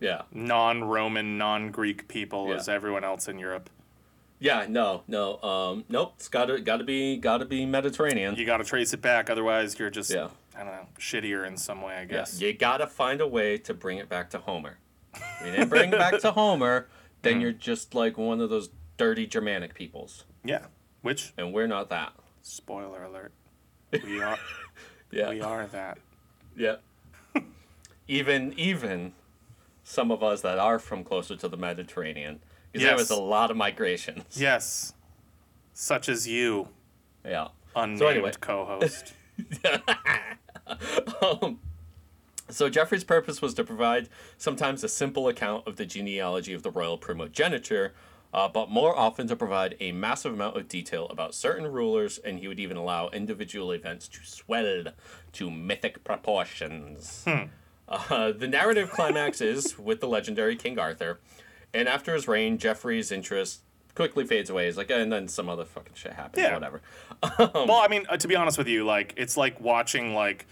[0.00, 0.22] Yeah.
[0.32, 2.56] non-Roman, non-Greek people Yeah.
[2.56, 3.70] as everyone else in Europe.
[4.40, 6.12] Yeah, no, no, um, nope.
[6.16, 8.36] It's gotta, gotta be, gotta be Mediterranean.
[8.36, 10.28] You got to trace it back, otherwise you're just Yeah.
[10.58, 12.40] I don't know shittier in some way, I Yeah, guess.
[12.40, 14.78] you gotta find a way to bring it back to Homer.
[15.14, 16.88] If you didn't bring it back to Homer,
[17.22, 17.40] then mm-hmm.
[17.42, 20.66] you're just like one of those dirty Germanic peoples, Yeah.
[21.02, 22.12] Which and we're not that.
[22.42, 23.32] spoiler alert,
[23.92, 24.36] we are
[25.12, 25.98] Yeah, we are that.
[26.56, 26.76] yeah.
[28.08, 29.12] even, even
[29.84, 32.40] some of us that are from closer to the Mediterranean,
[32.72, 34.38] because there was a lot of migrations.
[34.40, 34.92] Yes.
[35.72, 36.68] Such as you,
[37.24, 37.48] Yeah.
[37.76, 38.32] unnamed anyway.
[38.40, 39.14] co-host.
[41.20, 41.58] Um,
[42.48, 46.70] so Geoffrey's purpose was to provide sometimes a simple account of the genealogy of the
[46.70, 47.92] royal primogeniture,
[48.32, 52.38] uh, but more often to provide a massive amount of detail about certain rulers, and
[52.38, 54.84] he would even allow individual events to swell
[55.32, 57.24] to mythic proportions.
[57.88, 61.18] Uh, the narrative climaxes with the legendary King Arthur,
[61.72, 63.60] and after his reign, Geoffrey's interest
[63.98, 64.66] quickly fades away.
[64.66, 66.54] He's like, and then some other fucking shit happens, Yeah.
[66.54, 66.80] whatever.
[67.38, 70.46] well, I mean, uh, to be honest with you, like it's like watching like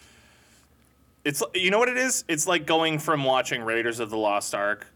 [1.25, 2.25] it's you know what it is?
[2.27, 4.89] It's like going from watching Raiders of the Lost Ark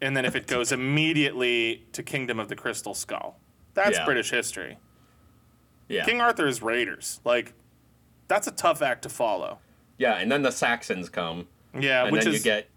[0.00, 3.36] and then if it goes immediately to Kingdom of the Crystal Skull.
[3.74, 4.04] That's Yeah.
[4.06, 4.78] British history.
[5.88, 6.06] Yeah.
[6.06, 7.20] King Arthur's Raiders.
[7.24, 7.52] Like
[8.28, 9.58] that's a tough act to follow.
[9.98, 11.46] Yeah, and then the Saxons come,
[11.78, 12.68] Yeah, and which then is you get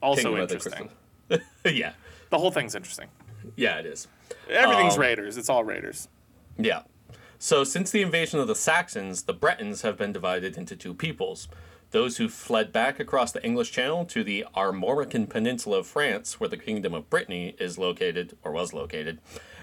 [0.00, 0.90] also Kingdom interesting.
[1.64, 1.92] Yeah,
[2.30, 3.08] The whole thing's interesting.
[3.56, 4.06] yeah, it is.
[4.50, 5.36] Everything's Um, Raiders.
[5.36, 6.08] It's all Raiders.
[6.58, 6.82] Yeah.
[7.38, 11.48] So since the invasion of the Saxons, the Bretons have been divided into two peoples.
[11.90, 16.48] Those who fled back across the English Channel to the Armorican Peninsula of France, where
[16.48, 19.18] the Kingdom of Brittany is located, or was located,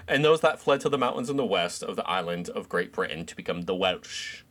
[0.06, 2.92] and those that fled to the mountains in the west of the island of Great
[2.92, 4.42] Britain to become the Welsh.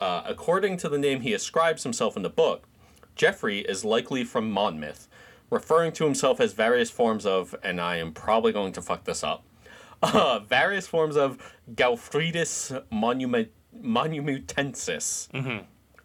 [0.00, 2.66] Uh, according to the name he ascribes himself in the book,
[3.14, 5.06] Geoffrey is likely from Monmouth,
[5.50, 9.22] referring to himself as various forms of, and I am probably going to fuck this
[9.22, 9.44] up,
[10.02, 11.38] uh, various forms of
[11.74, 15.28] Galfridus monument, monumentensis.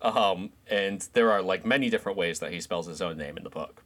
[0.02, 3.44] Um, and there are like many different ways that he spells his own name in
[3.44, 3.84] the book.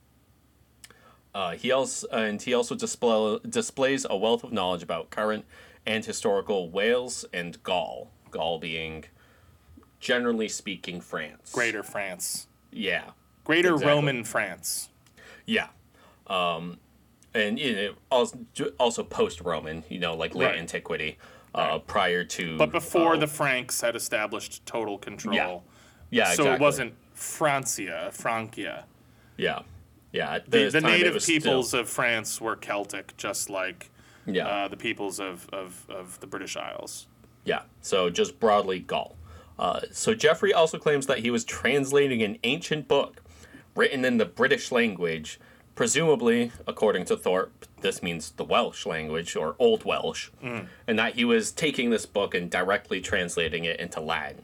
[1.34, 5.46] Uh, he also and he also display, displays a wealth of knowledge about current
[5.86, 8.12] and historical Wales and Gaul.
[8.32, 9.06] Gaul being,
[10.00, 11.52] generally speaking, France.
[11.52, 12.48] Greater France.
[12.72, 13.12] Yeah.
[13.44, 13.94] Greater Exactly.
[13.94, 14.89] Roman France.
[15.50, 15.68] Yeah.
[16.28, 16.78] Um,
[17.34, 18.38] and you know, also,
[18.80, 20.60] also post-Roman, you know, like late Right.
[20.60, 21.18] antiquity,
[21.56, 22.58] uh, prior to.
[22.58, 25.36] But before uh, the Franks had established total control.
[25.36, 25.60] yeah,
[26.12, 26.26] Yeah.
[26.26, 26.54] so exactly.
[26.54, 28.86] it wasn't Francia, Francia.
[29.38, 29.62] Yeah,
[30.12, 30.40] yeah.
[30.48, 33.90] The, the native peoples Still, of France were Celtic, just like
[34.28, 37.08] yeah, uh, the peoples of, of, of the British Isles.
[37.46, 37.62] yeah.
[37.82, 39.16] So just broadly Gaul.
[39.58, 43.24] Uh, so Geoffrey also claims that he was translating an ancient book
[43.80, 45.40] written in the British language.
[45.74, 50.30] Presumably, according to Thorpe, this means the Welsh language or Old Welsh,
[50.86, 54.42] and that he was taking this book and directly translating it into Latin.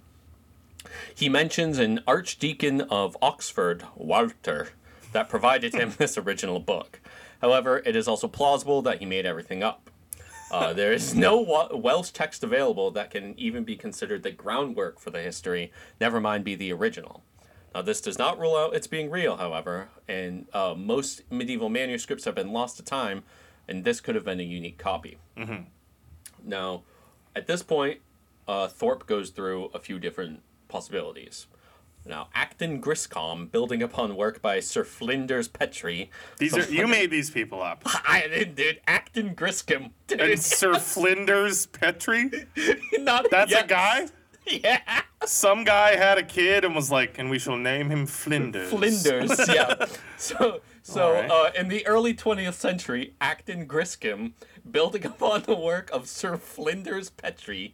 [1.14, 4.70] He mentions an archdeacon of Oxford, Walter,
[5.12, 7.02] that provided him this original book.
[7.42, 9.90] However, it is also plausible that he made everything up.
[10.50, 15.10] Uh, there is no Welsh text available that can even be considered the groundwork for
[15.10, 17.25] the history, never mind be the original.
[17.76, 22.24] Now, this does not rule out its being real, however, and uh, most medieval manuscripts
[22.24, 23.24] have been lost to time,
[23.68, 25.18] and this could have been a unique copy.
[26.42, 26.84] Now,
[27.36, 28.00] at this point,
[28.48, 31.48] uh, Thorpe goes through a few different possibilities.
[32.06, 36.12] Now, Acton Griscom, building upon work by Sir Flinders Petrie.
[36.38, 37.82] These are you made these people up.
[37.86, 38.80] I didn't, dude.
[38.88, 39.92] Acton Griscom.
[40.08, 40.22] Dude.
[40.22, 42.32] And Sir Flinders Petrie?
[43.00, 44.08] Not, That's yeah, a guy?
[44.64, 45.02] Yeah.
[45.26, 48.70] Some guy had a kid and was like, and we shall name him Flinders.
[48.70, 49.86] Flinders, yeah.
[50.18, 51.32] So, so Alright.
[51.32, 54.34] uh, in the early 20th century, Acton Griscom,
[54.70, 57.74] building upon the work of Sir Flinders Petrie,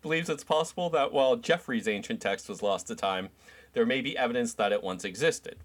[0.00, 3.30] believes it's possible that while Geoffrey's ancient text was lost to time,
[3.72, 5.56] there may be evidence that it once existed.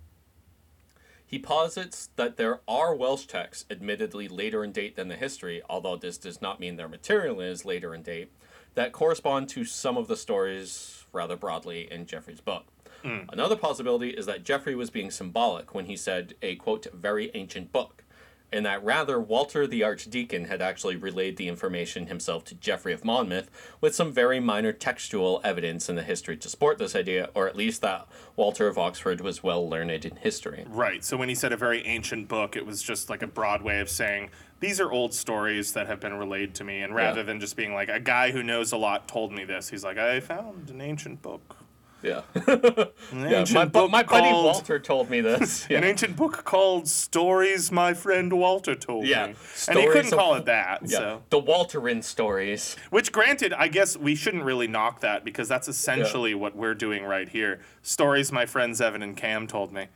[1.25, 5.97] He posits that there are Welsh texts, admittedly later in date than the history, although
[5.97, 8.31] this does not mean their material is later in date,
[8.77, 12.63] that correspond to some of the stories rather broadly in Geoffrey's book.
[13.01, 13.21] Hmm.
[13.29, 17.71] Another possibility is that Geoffrey was being symbolic when he said a quote very ancient
[17.71, 18.03] book,
[18.51, 23.03] and that rather Walter the Archdeacon had actually relayed the information himself to Geoffrey of
[23.03, 23.49] Monmouth
[23.81, 27.55] with some very minor textual evidence in the history to support this idea, or at
[27.55, 30.65] least that Walter of Oxford was well learned in history.
[30.69, 31.03] Right.
[31.03, 33.79] So when he said a very ancient book, it was just like a broad way
[33.79, 34.29] of saying
[34.59, 36.81] these are old stories that have been relayed to me.
[36.81, 37.25] And rather Yeah.
[37.27, 39.97] than just being like a guy who knows a lot told me this, he's like,
[39.97, 41.57] I found an ancient book.
[42.03, 42.21] Yeah.
[43.13, 45.65] Yeah my, book my buddy called- Walter told me this.
[45.69, 49.35] An ancient book called Stories My Friend Walter Told Yeah, Me.
[49.69, 50.81] And he couldn't of- call it that.
[50.83, 50.97] yeah.
[50.97, 51.23] So.
[51.29, 52.75] The Walterin stories.
[52.89, 57.03] Which, granted, I guess we shouldn't really knock that because that's essentially what we're doing
[57.03, 57.61] right here.
[57.81, 59.87] Stories my friends Evan and Cam told me.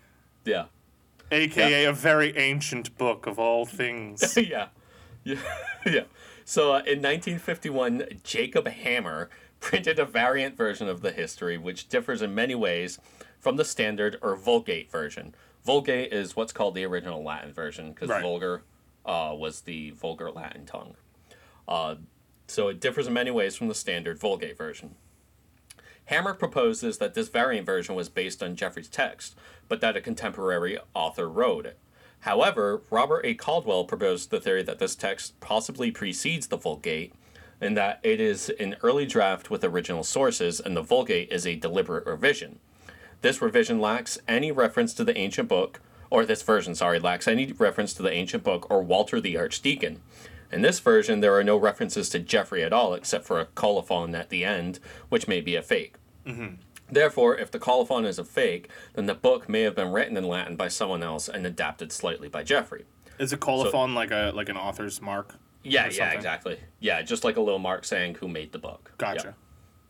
[0.45, 0.65] Yeah.
[1.31, 4.35] AKA a very ancient book of all things.
[4.37, 4.67] yeah.
[5.23, 5.35] Yeah.
[5.85, 6.03] yeah.
[6.45, 9.29] So uh, in 1951, Jacob Hammer
[9.61, 12.99] printed a variant version of the history, which differs in many ways
[13.39, 15.33] from the standard or Vulgate version.
[15.63, 18.21] Vulgate is what's called the original Latin version because Right.
[18.21, 18.63] vulgar
[19.05, 20.95] uh, was the vulgar Latin tongue.
[21.67, 21.95] Uh,
[22.47, 24.95] so it differs in many ways from the standard Vulgate version.
[26.05, 29.35] Hammer proposes that this variant version was based on Geoffrey's text,
[29.69, 31.77] but that a contemporary author wrote it.
[32.21, 33.33] However, Robert A.
[33.33, 37.13] Caldwell proposed the theory that this text possibly precedes the Vulgate,
[37.61, 41.55] and that it is an early draft with original sources, and the Vulgate is a
[41.55, 42.59] deliberate revision.
[43.21, 47.51] This revision lacks any reference to the ancient book, or this version, sorry, lacks any
[47.53, 50.01] reference to the ancient book or Walter the Archdeacon.
[50.51, 54.13] In this version, there are no references to Geoffrey at all, except for a colophon
[54.15, 55.95] at the end, which may be a fake.
[56.25, 56.55] Mm-hmm.
[56.91, 60.27] Therefore, if the colophon is a fake, then the book may have been written in
[60.27, 62.83] Latin by someone else and adapted slightly by Geoffrey.
[63.17, 65.35] Is a colophon like a like an author's mark?
[65.63, 66.59] Yeah, yeah, exactly.
[66.79, 68.93] Yeah, just like a little mark saying who made the book.
[68.97, 69.35] Gotcha.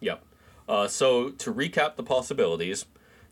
[0.01, 0.23] Yep.
[0.67, 2.85] Uh, so, to recap the possibilities,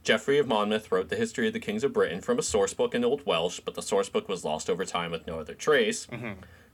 [0.03, 2.95] Geoffrey of Monmouth wrote the history of the kings of Britain from a source book
[2.95, 6.07] in Old Welsh, but the source book was lost over time with no other trace.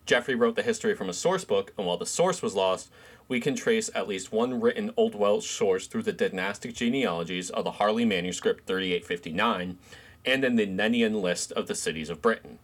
[0.06, 2.92] Geoffrey wrote the history from a source book, and while the source was lost,
[3.28, 7.64] we can trace at least one written Old Welsh source through the dynastic genealogies of
[7.64, 9.78] the Harley manuscript 3859
[10.26, 12.60] and in the Nennian list of the cities of Britain.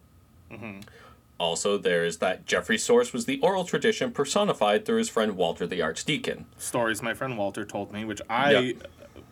[1.42, 5.66] Also, there is that Geoffrey's source was the oral tradition personified through his friend Walter
[5.66, 6.46] the Archdeacon.
[6.56, 8.74] Stories my friend Walter told me, which I Yeah.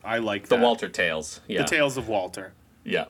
[0.04, 0.64] I like The that.
[0.64, 1.42] Walter Tales.
[1.48, 1.62] Yeah.
[1.62, 2.54] The Tales of Walter.
[2.84, 3.06] Yeah.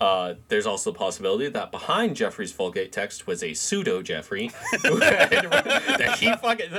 [0.00, 4.52] Uh, there's also the possibility that behind Geoffrey's Vulgate text was a pseudo Geoffrey.
[4.82, 6.70] that he fucking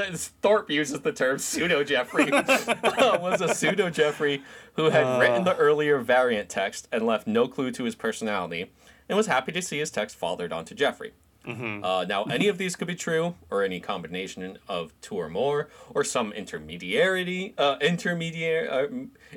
[0.42, 2.26] Thorpe uses the term pseudo Geoffrey.
[2.32, 4.42] was a pseudo Geoffrey
[4.76, 8.72] who had written the earlier variant text and left no clue to his personality,
[9.10, 11.12] and was happy to see his text fathered onto Geoffrey.
[11.48, 15.70] Uh, now, any of these could be true, or any combination of two or more,
[15.94, 18.88] or some intermediary, uh, intermediary, uh,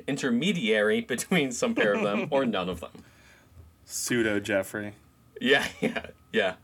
[0.07, 2.91] intermediary between some pair of them, or none of them.
[3.85, 4.93] Pseudo Geoffrey.
[5.39, 6.55] Yeah, yeah, yeah.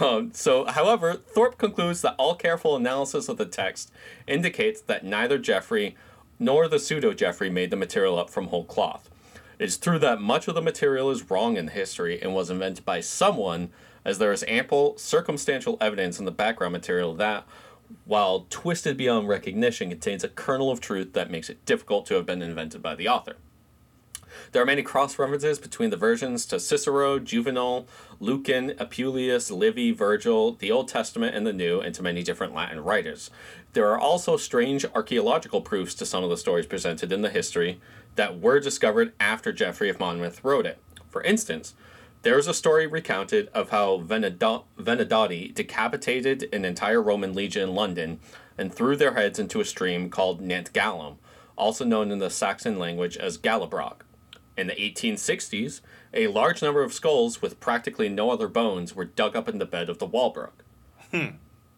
[0.00, 3.92] Um, so, however, Thorpe concludes that all careful analysis of the text
[4.26, 5.96] indicates that neither Geoffrey
[6.38, 9.08] nor the pseudo Geoffrey made the material up from whole cloth.
[9.58, 13.00] It's true that much of the material is wrong in history and was invented by
[13.00, 13.70] someone,
[14.04, 17.46] as there is ample circumstantial evidence in the background material that,
[18.04, 22.26] while twisted beyond recognition, contains a kernel of truth that makes it difficult to have
[22.26, 23.36] been invented by the author.
[24.52, 27.86] There are many cross references between the versions to Cicero, Juvenal,
[28.20, 32.82] Lucan, Apuleius, Livy, Virgil, the Old Testament, and the New, and to many different Latin
[32.82, 33.30] writers.
[33.72, 37.80] There are also strange archaeological proofs to some of the stories presented in the history
[38.16, 40.78] that were discovered after Geoffrey of Monmouth wrote it.
[41.08, 41.74] For instance,
[42.22, 48.18] There's a story recounted of how Venedati decapitated an entire Roman legion in London
[48.56, 51.16] and threw their heads into a stream called Nantgallum,
[51.56, 54.00] also known in the Saxon language as Gallabrock.
[54.56, 55.80] In the 1860s,
[56.12, 59.64] a large number of skulls with practically no other bones were dug up in the
[59.64, 60.64] bed of the Walbrook.
[61.12, 61.36] Hmm.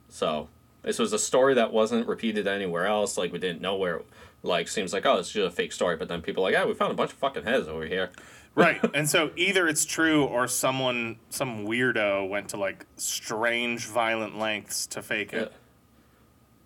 [0.09, 0.49] So,
[0.83, 3.19] this was a story that wasn't repeated anywhere else.
[3.19, 4.01] Like, we didn't know where.
[4.43, 5.97] Like, seems like, oh, it's just a fake story.
[5.97, 8.11] But then people are like, yeah, we found a bunch of fucking heads over here.
[8.55, 8.81] Right.
[8.95, 14.87] And so either it's true or someone, some weirdo went to like strange, violent lengths
[14.89, 15.53] to fake it.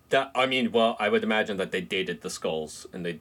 [0.09, 3.19] That I mean, well, I would imagine that they dated the skulls and they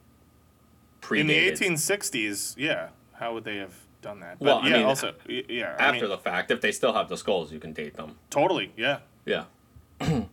[1.00, 2.88] predated In the 1860s, yeah.
[3.14, 4.38] How would they have done that?
[4.38, 5.76] But Well, I yeah, mean, also, yeah.
[5.78, 6.50] I after mean, the fact.
[6.50, 8.16] If they still have the skulls, you can date them.
[8.30, 8.98] Totally, yeah.
[9.24, 9.44] Yeah.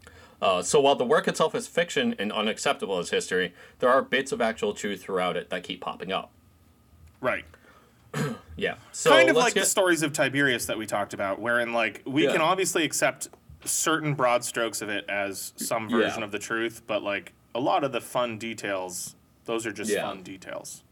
[0.42, 4.32] uh, so while the work itself is fiction and unacceptable as history, there are bits
[4.32, 6.32] of actual truth throughout it that keep popping up.
[7.22, 7.46] Right.
[8.58, 8.76] Yeah.
[8.92, 12.04] So kind of like get, the stories of Tiberius that we talked about, wherein like
[12.06, 12.34] we Yeah.
[12.34, 13.30] can obviously accept
[13.66, 15.98] certain broad strokes of it as some Yeah.
[15.98, 19.92] version of the truth, but like a lot of the fun details, those are just
[19.92, 20.04] Yeah.
[20.04, 20.84] fun details.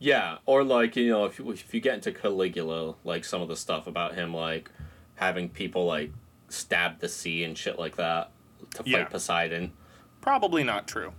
[0.00, 3.48] Yeah, or like you know, if you, if you get into Caligula, like some of
[3.48, 4.70] the stuff about him, like
[5.16, 6.10] having people like
[6.48, 8.30] stab the sea and shit like that
[8.72, 9.04] to fight Yeah.
[9.04, 9.72] Poseidon.
[10.20, 11.12] Probably not true.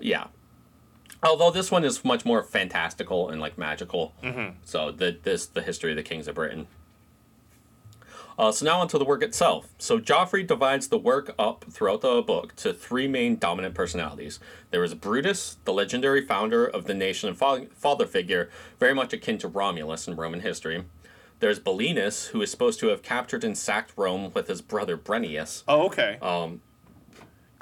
[0.00, 0.26] Yeah.
[1.24, 4.12] Although this one is much more fantastical and like magical.
[4.22, 4.56] Mm-hmm.
[4.64, 6.66] So the this the history of the kings of Britain.
[8.36, 9.68] Uh, so now onto the work itself.
[9.78, 14.40] So Geoffrey divides the work up throughout the book to three main dominant personalities.
[14.70, 18.50] There is Brutus, the legendary founder of the nation and fa- father figure,
[18.80, 20.84] very much akin to Romulus in Roman history.
[21.38, 25.62] There's Belinus, who is supposed to have captured and sacked Rome with his brother Brennius.
[25.68, 26.18] Oh, okay.
[26.20, 26.60] Um,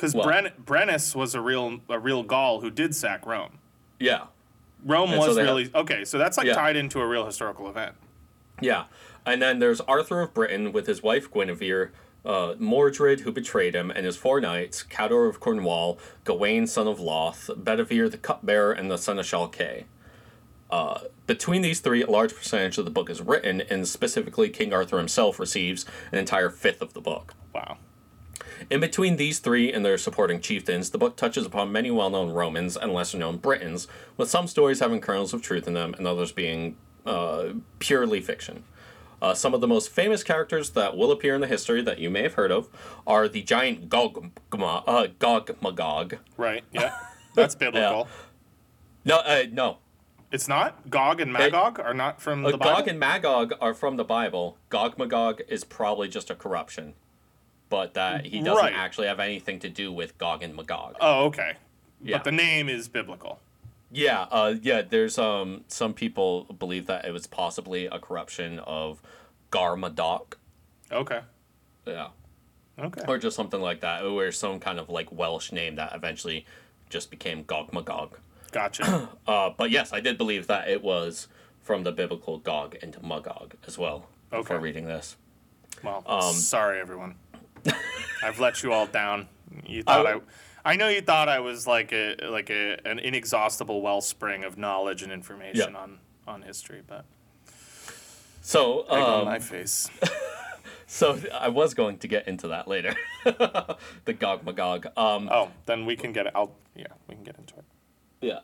[0.02, 3.58] Because well- Bren- Brennus was a real a real Gaul who did sack Rome.
[4.00, 4.24] yeah,
[4.84, 6.04] Rome And so was have- really okay.
[6.04, 6.54] So that's like Yeah.
[6.54, 7.94] tied into a real historical event.
[8.60, 8.86] Yeah,
[9.24, 11.92] and then there's Arthur of Britain with his wife Guinevere,
[12.24, 16.98] uh, Mordred who betrayed him, and his four knights: Cador of Cornwall, Gawain son of
[16.98, 19.84] Loth, Bedivere the cupbearer, and the Seneschal Kay.
[20.68, 24.72] Uh, between these three, a large percentage of the book is written, and specifically King
[24.72, 27.34] Arthur himself receives an entire fifth of the book.
[27.54, 27.76] Wow.
[28.70, 32.30] In between these three and their supporting chieftains, the book touches upon many well known
[32.30, 36.06] Romans and lesser known Britons, with some stories having kernels of truth in them and
[36.06, 37.48] others being uh,
[37.78, 38.64] purely fiction.
[39.20, 42.10] Uh, some of the most famous characters that will appear in the history that you
[42.10, 42.68] may have heard of
[43.06, 46.18] are the giant Gog, uh, Gog Magog.
[46.36, 46.64] Right.
[46.72, 46.92] Yeah.
[47.36, 48.08] That's biblical.
[49.04, 49.78] No, uh, no.
[50.32, 50.90] It's not.
[50.90, 52.72] Gog and Magog are not from Uh, the Bible.
[52.76, 54.56] Gog and Magog are from the Bible.
[54.70, 56.94] Gog Magog is probably just a corruption,
[57.72, 58.74] but that he doesn't Right.
[58.74, 60.94] actually have anything to do with Gog and Magog.
[61.00, 61.54] oh, okay.
[62.02, 62.18] Yeah.
[62.18, 63.40] But the name is biblical.
[63.90, 64.82] Yeah, uh, yeah.
[64.82, 69.00] There's um some people believe that it was possibly a corruption of
[69.50, 70.34] Garmadok,
[70.90, 71.20] Okay.
[71.86, 72.08] yeah,
[72.78, 73.02] Okay.
[73.08, 76.44] or just something like that, or some kind of like Welsh name that eventually
[76.90, 78.18] just became Gog Magog.
[78.52, 79.08] Gotcha.
[79.26, 81.26] Uh, but yes, I did believe that it was
[81.62, 84.08] from the biblical Gog and Magog as well.
[84.30, 84.62] Before Okay.
[84.62, 85.16] reading this,
[85.82, 87.14] Well, Um, sorry everyone.
[88.22, 89.28] I've let you all down.
[89.66, 90.20] You thought I, I-
[90.64, 95.02] I, know you thought I was like a like a an inexhaustible wellspring of knowledge
[95.02, 95.78] and information Yeah.
[95.78, 97.04] on on history, but
[98.40, 99.88] so on um, my face.
[100.86, 102.94] so I was going to get into that later,
[103.24, 104.86] the Gog Magog.
[104.96, 106.32] Um, Oh, then we can get it.
[106.34, 107.64] I'll yeah, we can get into it.
[108.20, 108.38] Yeah.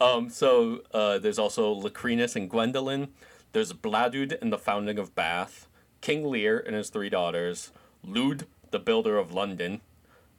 [0.00, 3.08] um, so uh, there's also Locrinus and Gwendolyn.
[3.52, 5.66] There's Bladud and the founding of Bath.
[6.00, 7.72] King Lear and his three daughters.
[8.06, 9.80] Lud, the builder of London.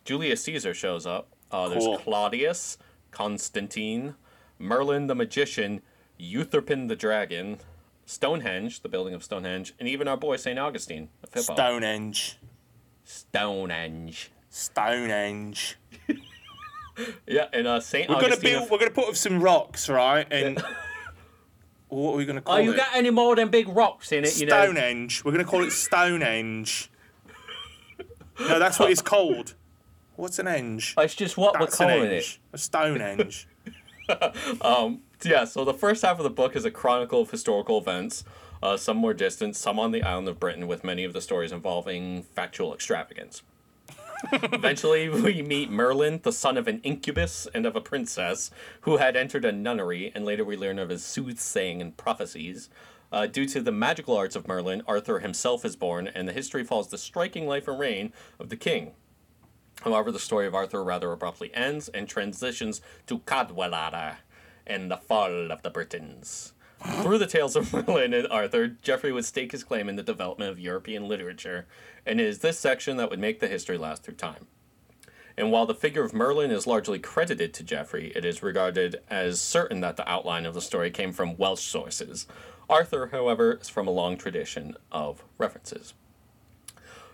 [0.06, 1.28] Julius Caesar shows up.
[1.52, 2.78] Uh, there's Claudius,
[3.12, 4.16] Constantine,
[4.58, 5.82] Merlin the magician,
[6.18, 7.58] Uther Pendragon,
[8.06, 10.58] Stonehenge, the building of Stonehenge, and even our boy St.
[10.58, 11.54] Augustine of Hippo.
[11.54, 12.38] Stonehenge.
[13.04, 14.32] Stonehenge.
[14.50, 15.78] Stonehenge.
[17.28, 18.10] Yeah, and uh, St.
[18.10, 18.52] We're gonna Augustine.
[18.54, 18.64] build.
[18.64, 20.26] of- We're gonna put up some rocks, right?
[20.32, 20.58] And
[21.90, 22.60] what are we gonna call it?
[22.60, 22.78] Oh, you it?
[22.78, 24.40] got any more than big rocks in it?
[24.40, 24.64] You know.
[24.64, 25.24] Stonehenge.
[25.24, 26.90] We're gonna call it Stonehenge.
[28.40, 29.54] No, that's what it's called.
[30.16, 30.94] What's an enge?
[30.98, 32.24] It's just what That's we're calling it.
[32.24, 32.38] enge.
[32.54, 33.48] A Stonehenge.
[35.24, 38.24] Yeah, so the first half of the book is a chronicle of historical events,
[38.62, 41.52] uh, some more distant, some on the island of Britain, with many of the stories
[41.52, 43.42] involving factual extravagance.
[44.32, 49.16] Eventually, we meet Merlin, the son of an incubus and of a princess, who had
[49.16, 52.70] entered a nunnery, and later we learn of his soothsaying and prophecies.
[53.12, 56.64] Uh, due to the magical arts of Merlin, Arthur himself is born, and the history
[56.64, 58.92] follows the striking life and reign of the king.
[59.82, 64.18] However, the story of Arthur rather abruptly ends and transitions to Cadwallader
[64.66, 66.54] and the fall of the Britons.
[67.02, 70.52] Through the tales of Merlin and Arthur, Geoffrey would stake his claim in the development
[70.52, 71.66] of European literature,
[72.06, 74.48] and it is this section that would make the history last through time.
[75.38, 79.40] And while the figure of Merlin is largely credited to Geoffrey, it is regarded as
[79.40, 82.26] certain that the outline of the story came from Welsh sources.
[82.70, 85.94] Arthur, however, is from a long tradition of references.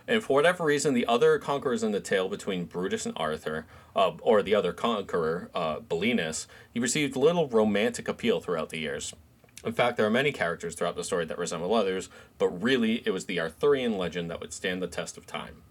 [0.07, 4.11] And for whatever reason, the other conquerors in the tale between Brutus and Arthur, uh,
[4.21, 9.13] or the other conqueror, uh, Belinus, he received little romantic appeal throughout the years.
[9.63, 13.11] In fact, there are many characters throughout the story that resemble others, but really it
[13.11, 15.61] was the Arthurian legend that would stand the test of time.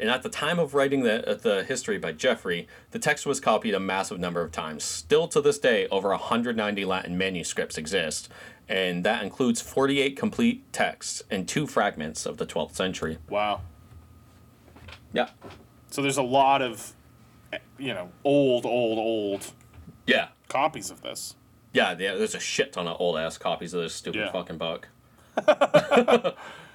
[0.00, 3.74] And at the time of writing the, the history by Geoffrey, the text was copied
[3.74, 4.82] a massive number of times.
[4.82, 8.30] Still to this day, over 190 Latin manuscripts exist,
[8.66, 13.18] and that includes 48 complete texts and two fragments of the 12th century.
[13.28, 13.60] Wow.
[15.12, 15.28] Yeah.
[15.90, 16.94] So there's a lot of,
[17.52, 19.52] eh, you know, old, old, old
[20.06, 20.28] Yeah.
[20.48, 21.34] copies of this.
[21.74, 24.32] Yeah, yeah, there's a shit ton of old ass copies of this stupid Yeah.
[24.32, 24.88] fucking book.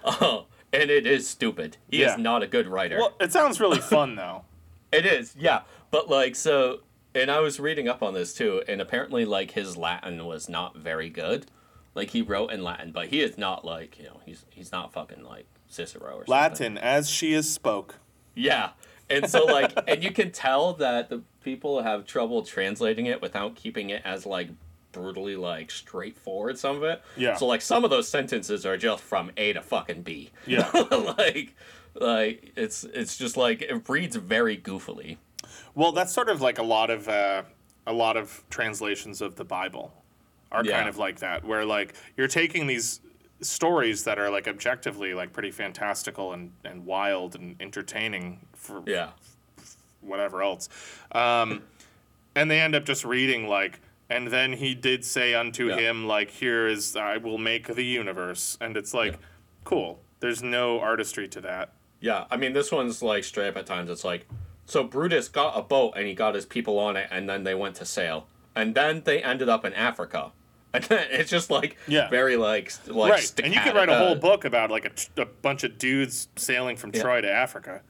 [0.06, 0.46] oh,
[0.82, 1.78] and it is stupid.
[1.90, 2.14] He Yeah.
[2.14, 2.98] is not a good writer.
[2.98, 4.44] Well, it sounds really fun though.
[4.92, 5.62] It is, yeah.
[5.92, 6.80] But like so
[7.14, 10.78] and I was reading up on this too, and apparently like his Latin was not
[10.78, 11.48] very good.
[11.96, 14.94] Like he wrote in Latin, but he is not like, you know, he's he's not
[14.94, 16.32] fucking like Cicero or something.
[16.32, 17.96] Latin as she is spoke.
[18.36, 18.70] Yeah.
[19.10, 23.56] And so like and you can tell that the people have trouble translating it without
[23.56, 24.50] keeping it as like
[24.96, 27.02] brutally like straightforward some of it.
[27.18, 27.36] Yeah.
[27.36, 30.32] So like some of those sentences are just from A to fucking B.
[30.48, 30.70] Yeah.
[31.18, 31.54] like
[31.94, 35.18] like it's it's just like it reads very goofily.
[35.76, 37.44] Well, that's sort of like a lot of uh,
[37.86, 39.94] a lot of translations of the Bible
[40.52, 40.78] are Yeah.
[40.78, 43.02] kind of like that, where like you're taking these
[43.42, 49.10] stories that are like objectively like pretty fantastical and, and wild and entertaining for Yeah.
[50.02, 50.70] whatever else,
[51.12, 51.62] um,
[52.36, 53.82] and they end up just reading like.
[54.10, 55.78] And then he did say unto Yeah.
[55.78, 58.58] him, like, here is, I will make the universe.
[58.62, 59.18] And it's like, Yeah.
[59.64, 60.02] cool.
[60.20, 61.74] There's no artistry to that.
[62.00, 63.90] Yeah, I mean this one's like straight up at times.
[63.90, 64.28] It's like,
[64.66, 67.56] so Brutus got a boat and he got his people on it, and then they
[67.56, 70.32] went to sail, and then they ended up in Africa,
[70.74, 72.10] and then it's just like Yeah.
[72.10, 73.40] very like like right.
[73.44, 76.92] And you could write a whole book about like a bunch of dudes sailing from
[76.94, 77.02] Yeah.
[77.02, 77.82] Troy to Africa.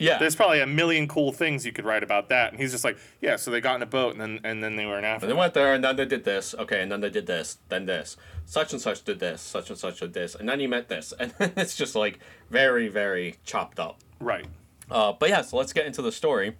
[0.00, 2.52] Yeah, There's probably a million cool things you could write about that.
[2.52, 4.76] And he's just like, yeah, so they got in a boat and then and then
[4.76, 5.26] they were in Africa.
[5.26, 6.54] and they went there, and then they did this.
[6.58, 8.16] Okay, and then they did this, then this.
[8.46, 9.40] Such and such did this.
[9.42, 12.18] Such and such did this, and then he met this, and it's just like
[12.50, 14.00] very very chopped up.
[14.18, 14.46] Right.
[14.90, 16.56] Uh, but yeah, so let's get into the story.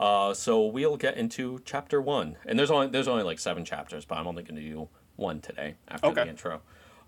[0.00, 4.04] Uh, so we'll get into chapter one, and there's only there's only like seven chapters,
[4.04, 6.22] but I'm only going to do one today after Okay.
[6.24, 6.60] the intro.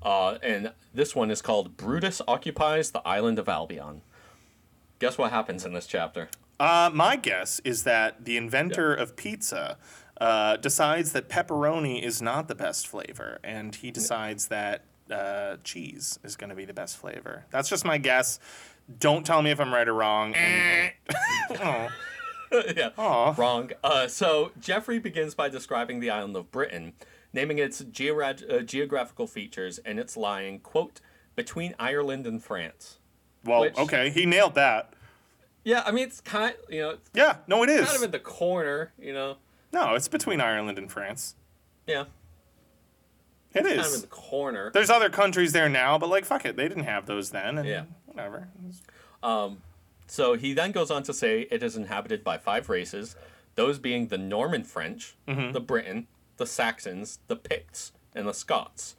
[0.02, 4.02] Uh, and this one is called Brutus occupies the island of Albion.
[5.00, 6.28] Guess what happens in this chapter?
[6.60, 9.78] Uh, my guess is that the inventor of pizza
[10.20, 16.18] uh, decides that pepperoni is not the best flavor, and he decides that uh, cheese
[16.22, 17.46] is going to be the best flavor.
[17.50, 18.38] That's just my guess.
[18.98, 20.34] Don't tell me if I'm right or wrong.
[21.50, 21.90] And-
[22.76, 23.34] yeah, Aw.
[23.38, 23.70] wrong.
[23.82, 26.92] Uh, so Geoffrey begins by describing the island of Britain,
[27.32, 31.00] naming its geora- uh, geographical features and its lying quote
[31.36, 32.98] between Ireland and France.
[33.44, 34.92] Well, Which- okay, he nailed that.
[35.64, 37.84] Yeah, I mean it's kind you know it's Yeah, no, it is.
[37.86, 39.36] kind of in the corner, you know.
[39.72, 41.36] No, it's between Ireland and France.
[41.86, 42.04] Yeah,
[43.54, 44.70] It kind of in the corner.
[44.72, 47.68] There's other countries there now, but like, fuck it, they didn't have those then, and
[47.68, 47.84] Yeah.
[48.06, 48.48] whatever.
[49.22, 49.62] Um,
[50.06, 53.16] so he then goes on to say it is inhabited by five races,
[53.54, 55.52] those being the Norman French, mm-hmm.
[55.52, 58.96] the Briton, the Saxons, the Picts, and the Scots.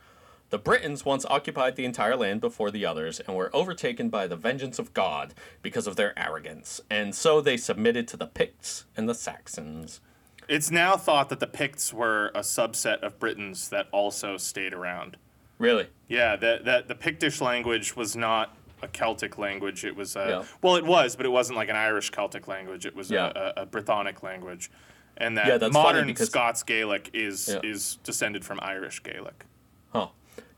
[0.52, 4.36] The Britons once occupied the entire land before the others and were overtaken by the
[4.36, 9.08] vengeance of God because of their arrogance, and so they submitted to the Picts and
[9.08, 10.02] the Saxons.
[10.50, 15.16] It's now thought that the Picts were a subset of Britons that also stayed around.
[15.58, 15.88] Really?
[16.10, 19.86] Yeah, that that the Pictish language was not a Celtic language.
[19.86, 20.44] It was a Yeah.
[20.62, 22.86] well, it was, but it wasn't like an Irish Celtic language.
[22.86, 23.32] It was Yeah.
[23.34, 24.70] a, a, a Brythonic language,
[25.16, 29.46] and that Yeah, modern Scots Gaelic is is descended from Irish Gaelic.
[29.94, 30.08] Huh.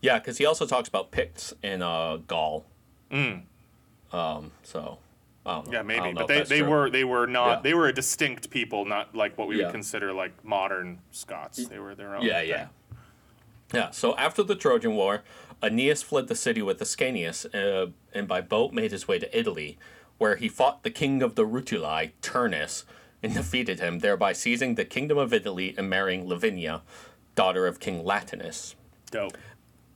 [0.03, 2.65] Yeah, because he also talks about Picts in uh, Gaul.
[3.11, 4.51] Um.
[4.61, 4.99] So.
[5.45, 5.73] I don't know.
[5.73, 6.69] Yeah, maybe, but they, they true.
[6.69, 7.61] were they were not Yeah.
[7.63, 9.65] they were a distinct people, not like what we Yeah.
[9.65, 11.67] would consider like modern Scots.
[11.67, 12.21] They were their own.
[12.23, 12.49] Yeah, thing.
[12.49, 12.67] yeah.
[13.73, 15.23] Yeah, so after the Trojan War,
[15.61, 19.77] Aeneas fled the city with Ascanius uh, and by boat made his way to Italy,
[20.17, 22.85] where he fought the king of the Rutuli, Turnus,
[23.21, 26.83] and defeated him, thereby seizing the kingdom of Italy and marrying Lavinia,
[27.35, 28.75] daughter of King Latinus.
[29.11, 29.37] Dope.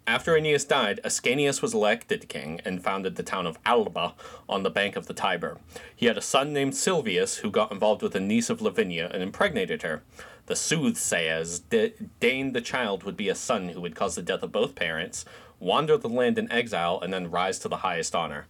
[0.07, 4.13] After Aeneas died, Ascanius was elected king and founded the town of Alba
[4.47, 5.57] on the bank of the Tiber.
[5.93, 9.21] He had a son named Silvius who got involved with a niece of Lavinia and
[9.21, 10.03] impregnated her.
[10.45, 14.43] The soothsayers de- deigned the child would be a son who would cause the death
[14.43, 15.25] of both parents,
[15.59, 18.47] wander the land in exile, and then rise to the highest honor.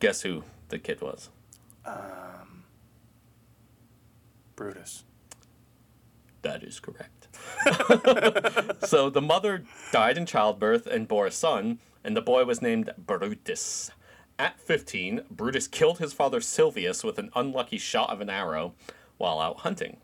[0.00, 1.30] Guess who the kid was?
[1.86, 2.64] Um,
[4.54, 5.04] Brutus.
[6.42, 7.15] That is correct.
[8.86, 12.90] so the mother died in childbirth and bore a son, and the boy was named
[12.98, 13.90] Brutus.
[14.38, 18.74] At 15, Brutus killed his father Silvius with an unlucky shot of an arrow
[19.16, 19.96] while out hunting.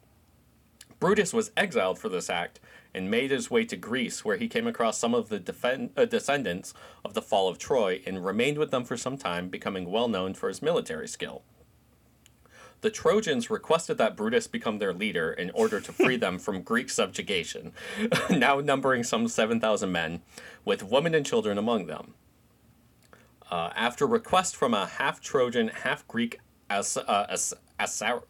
[0.98, 2.60] Brutus was exiled for this act
[2.94, 6.04] and made his way to Greece, where he came across some of the defen- uh,
[6.04, 6.74] descendants
[7.04, 10.34] of the fall of Troy and remained with them for some time, becoming well known
[10.34, 11.42] for his military skill.
[12.82, 16.90] The Trojans requested that Brutus become their leader in order to free them from Greek
[16.90, 17.72] subjugation,
[18.30, 20.20] now numbering some 7,000 men,
[20.64, 22.14] with women and children among them.
[23.50, 28.24] Uh, after request from a half Trojan, half Greek As- uh, As- Asar-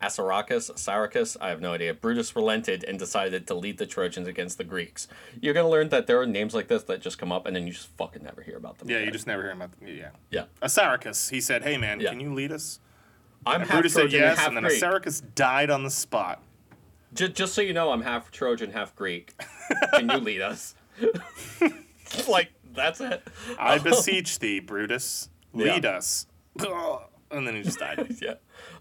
[0.00, 1.94] Assaracus, Assaracus, I have no idea.
[1.94, 5.06] Brutus relented and decided to lead the Trojans against the Greeks.
[5.40, 7.66] You're gonna learn that there are names like this that just come up and then
[7.66, 8.88] you just fucking never hear about them.
[8.90, 9.06] Yeah, again.
[9.06, 9.88] you just never hear about them.
[9.88, 10.10] Yeah.
[10.30, 10.44] yeah.
[10.60, 11.30] Assaracus.
[11.30, 12.10] He said, "Hey man, Yeah.
[12.10, 12.80] can you lead us?"
[13.46, 15.34] I'm And half Brutus said Trojan, yes, half and then Greek.
[15.34, 16.42] Died on the spot.
[17.14, 19.34] Just, just so you know, I'm half Trojan, half Greek.
[19.94, 20.74] Can you lead us?
[22.28, 23.22] like that's it.
[23.58, 25.90] I beseech thee, Brutus, lead Yeah.
[25.90, 26.26] us.
[27.34, 28.14] And then he just died.
[28.20, 28.34] yeah.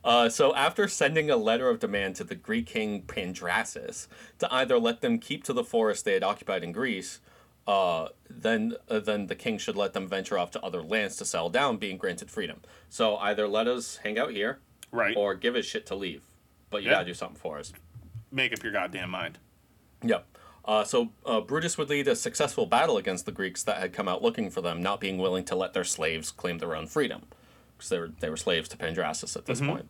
[0.04, 4.10] Uh, so after sending a letter of demand to the Greek king Pandrasus
[4.40, 7.22] to either let them keep to the forest they had occupied in Greece,
[7.68, 11.26] uh, then uh, then the king should let them venture off to other lands to
[11.26, 12.62] settle down, being granted freedom.
[12.90, 14.60] So either let us hang out here,
[14.92, 15.16] Right.
[15.16, 16.24] or give us shit to leave.
[16.70, 16.96] But you Yeah.
[16.96, 17.72] gotta do something for us.
[18.32, 19.38] Make up your goddamn mind.
[20.04, 20.26] Yep.
[20.64, 24.08] Uh, so uh, Brutus would lead a successful battle against the Greeks that had come
[24.08, 27.24] out looking for them, not being willing to let their slaves claim their own freedom,
[27.78, 29.90] because they were they were slaves to Pandrasus at this point.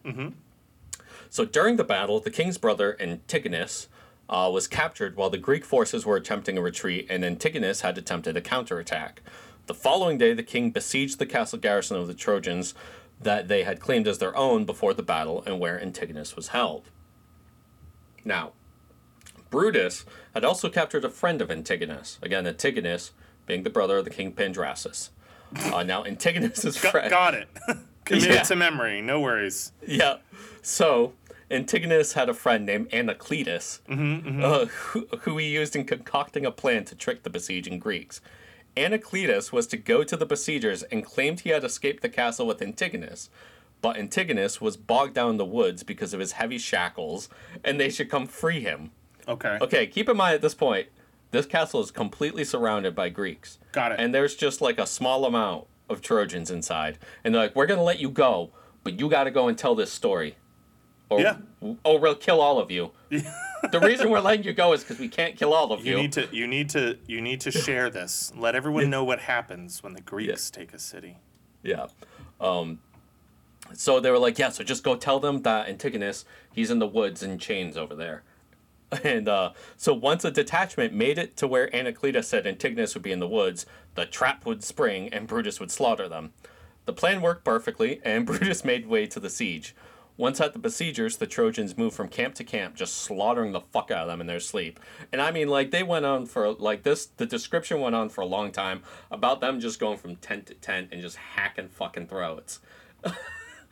[1.29, 3.87] So during the battle, the king's brother Antigonus
[4.31, 8.37] uh, was captured while the Greek forces were attempting a retreat, and Antigonus had attempted
[8.37, 9.21] a counterattack.
[9.67, 12.73] The following day, the king besieged the castle garrison of the Trojans
[13.21, 16.89] that they had claimed as their own before the battle, and where Antigonus was held.
[18.25, 18.53] Now,
[19.49, 22.17] Brutus had also captured a friend of Antigonus.
[22.21, 23.11] Again, Antigonus
[23.45, 25.09] being the brother of the king Pandrasus.
[25.73, 27.09] Uh, now, Antigonus's Got, friend.
[27.09, 27.49] got it.
[28.05, 28.43] Commit Yeah.
[28.43, 29.01] to memory.
[29.01, 29.73] No worries.
[29.85, 30.17] Yeah.
[30.61, 31.13] So
[31.51, 36.85] Antigonus had a friend named Anacletus, Uh, who, who he used in concocting a plan
[36.85, 38.21] to trick the besieging Greeks.
[38.77, 42.61] Anacletus was to go to the besiegers and claimed he had escaped the castle with
[42.61, 43.29] Antigonus.
[43.81, 47.29] But Antigonus was bogged down in the woods because of his heavy shackles,
[47.63, 48.91] and they should come free him.
[49.27, 49.57] Okay.
[49.61, 50.87] Okay, keep in mind at this point,
[51.31, 53.57] this castle is completely surrounded by Greeks.
[53.71, 53.99] Got it.
[53.99, 56.97] And there's just like a small amount of Trojans inside.
[57.23, 58.51] And they're like, we're going to let you go,
[58.83, 60.35] but you got to go and tell this story.
[61.11, 61.37] Or, Yeah.
[61.83, 62.91] or we'll kill all of you.
[63.09, 65.91] the reason we're letting you go is because we can't kill all of you.
[65.97, 68.31] You need to you need to you need to share this.
[68.35, 71.17] Let everyone know what happens when the Greeks take a city.
[71.63, 71.87] Yeah.
[72.39, 72.79] Um,
[73.73, 76.87] so they were like, yeah, so just go tell them that Antigonus, he's in the
[76.87, 78.23] woods in chains over there.
[79.05, 83.13] And uh, so once a detachment made it to where Anacletus said Antigonus would be
[83.13, 86.33] in the woods, the trap would spring and Brutus would slaughter them.
[86.85, 89.73] The plan worked perfectly, and Brutus made way to the siege.
[90.21, 93.89] Once at the besiegers, the Trojans moved from camp to camp, just slaughtering the fuck
[93.89, 94.79] out of them in their sleep.
[95.11, 98.21] And I mean, like, they went on for, like, this, the description went on for
[98.21, 102.05] a long time about them just going from tent to tent and just hacking fucking
[102.05, 102.59] throats.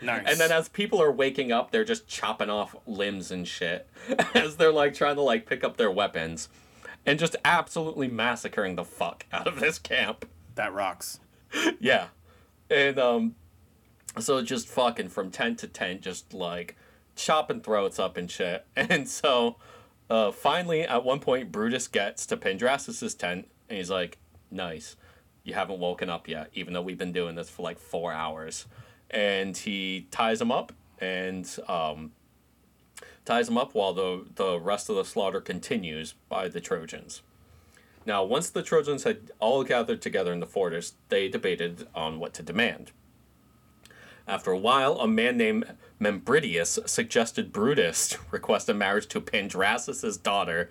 [0.02, 0.24] Nice.
[0.26, 3.88] And then as people are waking up, they're just chopping off limbs and shit
[4.34, 6.50] as they're like trying to like pick up their weapons
[7.06, 10.26] and just absolutely massacring the fuck out of this camp.
[10.56, 11.20] that rocks.
[11.80, 12.08] Yeah.
[12.72, 13.36] And um
[14.18, 16.76] so just fucking from tent to tent just like
[17.16, 18.66] chopping throats up and shit.
[18.76, 19.58] And so
[20.10, 24.18] uh finally at one point Brutus gets to Pandrasus's tent and he's like,
[24.50, 24.96] "Nice.
[25.44, 28.66] You haven't woken up yet even though we've been doing this for like 4 hours."
[29.12, 32.12] And he ties him up and um
[33.26, 37.22] ties him up while the the rest of the slaughter continues by the Trojans.
[38.06, 42.34] Now, once the Trojans had all gathered together in the fortress, they debated on what
[42.36, 42.92] to demand.
[44.30, 45.66] After a while, a man named
[46.00, 50.70] Membridius suggested Brutus request a marriage to Pandrasus's daughter,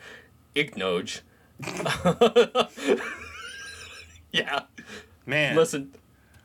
[0.55, 1.23] Ignoge.
[4.33, 4.61] yeah.
[5.27, 5.57] Man.
[5.57, 5.93] Listen,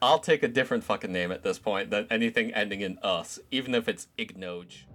[0.02, 3.76] I'll take a different fucking name at this point than anything ending in us, even
[3.76, 4.86] if it's Ignoge.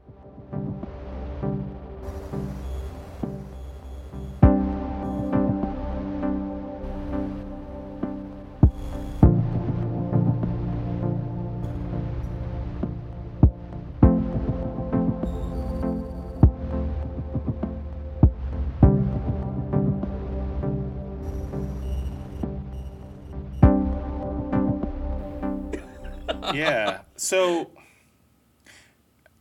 [26.55, 27.01] Yeah.
[27.17, 27.71] So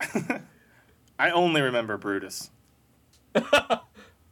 [1.18, 2.50] I only remember Brutus.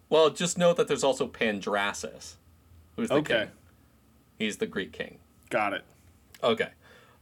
[0.09, 2.35] Well, just know that there's also Pandrasus,
[2.95, 3.39] who's the Okay.
[3.41, 3.49] king.
[4.39, 5.19] He's the Greek king.
[5.51, 5.85] Got it.
[6.45, 6.69] Okay.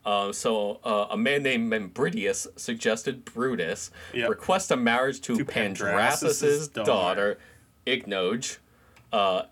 [0.05, 4.29] Uh, so uh, a man named Membridius suggested Brutus Yep.
[4.29, 7.39] request a marriage to, To Pandrasus's Pandrasus's daughter, daughter.
[7.87, 8.59] Ignoge.
[9.11, 9.45] Uh,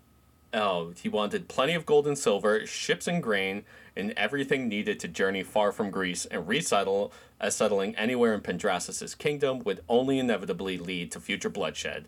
[0.53, 3.63] oh, he wanted plenty of gold and silver, ships and grain,
[3.95, 9.15] and everything needed to journey far from Greece and resettle as settling anywhere in Pandrasus's
[9.15, 12.05] kingdom would only inevitably lead to future bloodshed,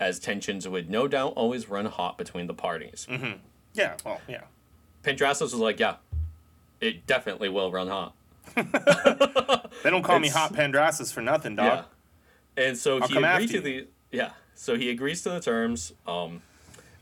[0.00, 3.06] as tensions would no doubt always run hot between the parties.
[3.74, 3.94] Yeah.
[4.04, 4.42] Well, yeah.
[5.02, 5.96] Pandrasus was like, yeah,
[6.80, 8.14] it definitely will run hot.
[9.82, 11.84] They don't call me Hot Pandrasus for nothing, dog.
[12.56, 12.64] Yeah.
[12.64, 14.30] And so I'll he agreed to the yeah.
[14.54, 15.92] So he agrees to the terms.
[16.06, 16.42] Um,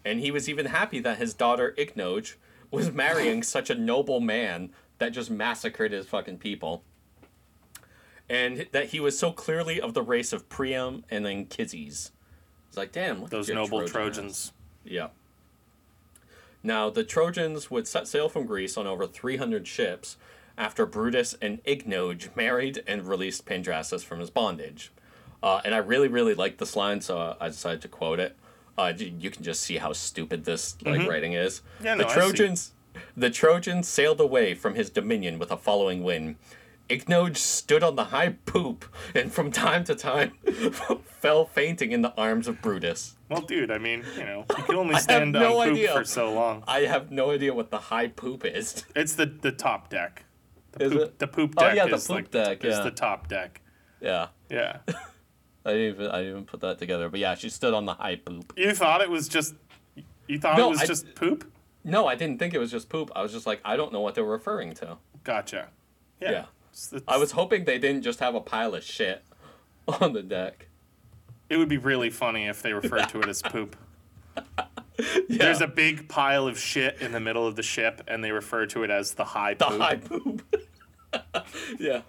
[0.05, 2.35] and he was even happy that his daughter Ignoge
[2.75, 6.83] was marrying such a noble man that just massacred his fucking people.
[8.29, 12.13] And that he was so clearly of the race of Priam and Anchises.
[12.69, 13.93] It's like, damn, look Those your noble Trojan ass.
[13.93, 14.53] Trojans.
[14.85, 15.09] Yeah.
[16.63, 20.17] Now, the Trojans would set sail from Greece on over 300 ships
[20.57, 24.91] after Brutus and Ignoge married and released Pandrasus from his bondage.
[25.43, 28.37] Uh, and I really, really like this line, so I decided to quote it.
[28.77, 31.61] Uh, you can just see how stupid this like writing is.
[31.79, 31.85] Mm-hmm.
[31.85, 32.15] Yeah, the no, see.
[32.15, 32.73] Trojans,
[33.17, 36.37] the Trojans sailed away from his dominion with a following wind.
[36.91, 40.33] Ignoge stood on the high poop and from time to time
[41.07, 43.17] fell fainting in the arms of Brutus.
[43.31, 45.93] Well, dude, I mean, you know, you can only stand no on poop idea.
[45.95, 46.63] for so long.
[46.69, 48.85] I have no idea what the high poop is.
[48.95, 50.25] It's the the top deck.
[50.73, 51.19] The Is poop, it?
[51.21, 52.83] The poop Oh, deck yeah, the is poop like deck, is yeah.
[52.83, 53.63] the top deck.
[54.03, 54.79] Yeah, Yeah.
[55.65, 57.09] I didn't even I even put that together.
[57.09, 58.53] But yeah, she stood on the high poop.
[58.57, 59.55] you thought it was just
[60.27, 61.51] you thought No, it was I- just poop?
[61.87, 63.11] No, I didn't think it was just poop.
[63.15, 64.97] I was just like, I don't know what they're referring to.
[65.23, 65.69] Gotcha.
[66.21, 66.31] Yeah.
[66.31, 66.39] Yeah.
[66.71, 69.23] It's- it's- I was hoping they didn't just have a pile of shit
[70.01, 70.69] on the deck.
[71.51, 73.77] It would be really funny if they referred to it as poop.
[74.37, 74.67] Yeah,
[75.29, 78.65] There's a big pile of shit in the middle of the ship, and they refer
[78.67, 79.71] to it as the high poop.
[79.73, 80.43] the high poop.
[81.79, 82.03] yeah.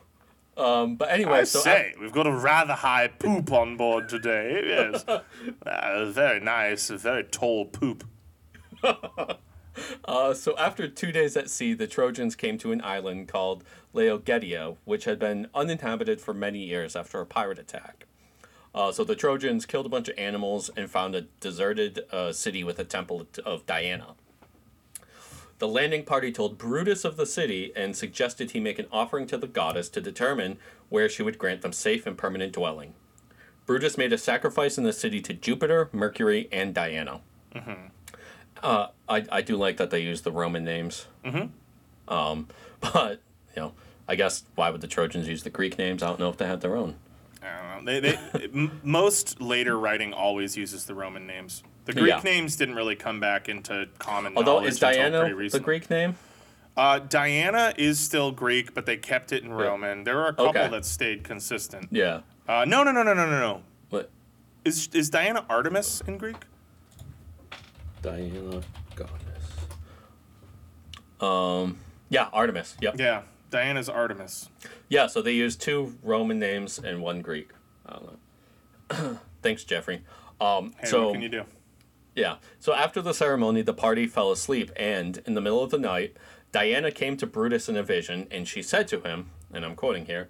[0.58, 4.64] Um, but anyway, I so say, we've got a rather high poop on board today.
[4.66, 5.04] Yes.
[5.66, 8.04] uh, very nice, a very tall poop.
[10.06, 14.78] Uh, so after two days at sea, the Trojans came to an island called Laogetia,
[14.86, 18.06] which had been uninhabited for many years after a pirate attack.
[18.74, 22.64] Uh, so the Trojans killed a bunch of animals and found a deserted uh, city
[22.64, 24.16] with a temple of Diana.
[25.60, 29.38] The landing party told Brutus of the city and suggested he make an offering to
[29.38, 30.58] the goddess to determine
[30.90, 32.94] where she would grant them safe and permanent dwelling.
[33.66, 37.22] Brutus made a sacrifice in the city to Jupiter, Mercury, and Diana.
[38.62, 41.08] Uh, I, I do like that they use the Roman names.
[41.24, 42.14] Mm-hmm.
[42.14, 42.48] Um,
[42.80, 43.22] but
[43.56, 43.74] you know,
[44.08, 46.04] I guess why would the Trojans use the Greek names?
[46.04, 46.96] I don't know if they had their own.
[47.42, 47.92] I don't know.
[47.92, 51.64] They, they, m- most later writing always uses the Roman names.
[51.86, 52.22] The Greek Yeah.
[52.24, 55.60] names didn't really come back into common Although knowledge is Diana pretty the.
[55.60, 56.16] Greek name?
[56.76, 60.04] Uh, Diana is still Greek, but they kept it in Roman.
[60.04, 60.68] There are a couple Okay.
[60.68, 61.88] that stayed consistent.
[61.92, 62.22] Yeah.
[62.50, 63.62] Uh, no, no, no, no, no, no, no.
[63.90, 64.10] What?
[64.66, 66.36] Is is Diana Artemis in Greek?
[68.02, 68.62] Diana
[68.96, 69.68] goddess.
[71.22, 71.80] Um.
[72.10, 72.76] Yeah, Artemis.
[72.82, 73.00] Yep.
[73.00, 73.22] Yeah,
[73.52, 74.50] Diana's Artemis.
[74.90, 75.08] Yeah.
[75.08, 77.50] So they use two Roman names and one Greek.
[77.86, 78.20] I don't
[78.92, 79.20] know.
[79.42, 80.02] Thanks, Geoffrey.
[80.42, 80.74] Um.
[80.80, 81.44] Hey, so what can you do?
[82.16, 82.38] Yeah.
[82.60, 86.16] So after the ceremony, the party fell asleep, and in the middle of the night,
[86.54, 90.06] Diana came to Brutus in a vision, and she said to him, and I'm quoting
[90.06, 90.30] here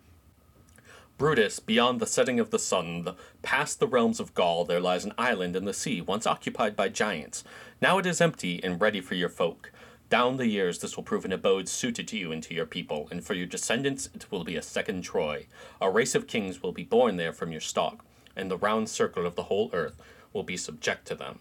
[1.18, 3.08] Brutus, beyond the setting of the sun,
[3.42, 6.90] past the realms of Gaul, there lies an island in the sea, once occupied by
[6.90, 7.44] giants.
[7.80, 9.72] Now it is empty and ready for your folk.
[10.10, 13.08] Down the years, this will prove an abode suited to you and to your people,
[13.12, 15.46] and for your descendants, it will be a second Troy.
[15.80, 18.04] A race of kings will be born there from your stock,
[18.36, 20.02] and the round circle of the whole earth
[20.34, 21.40] will be subject to them.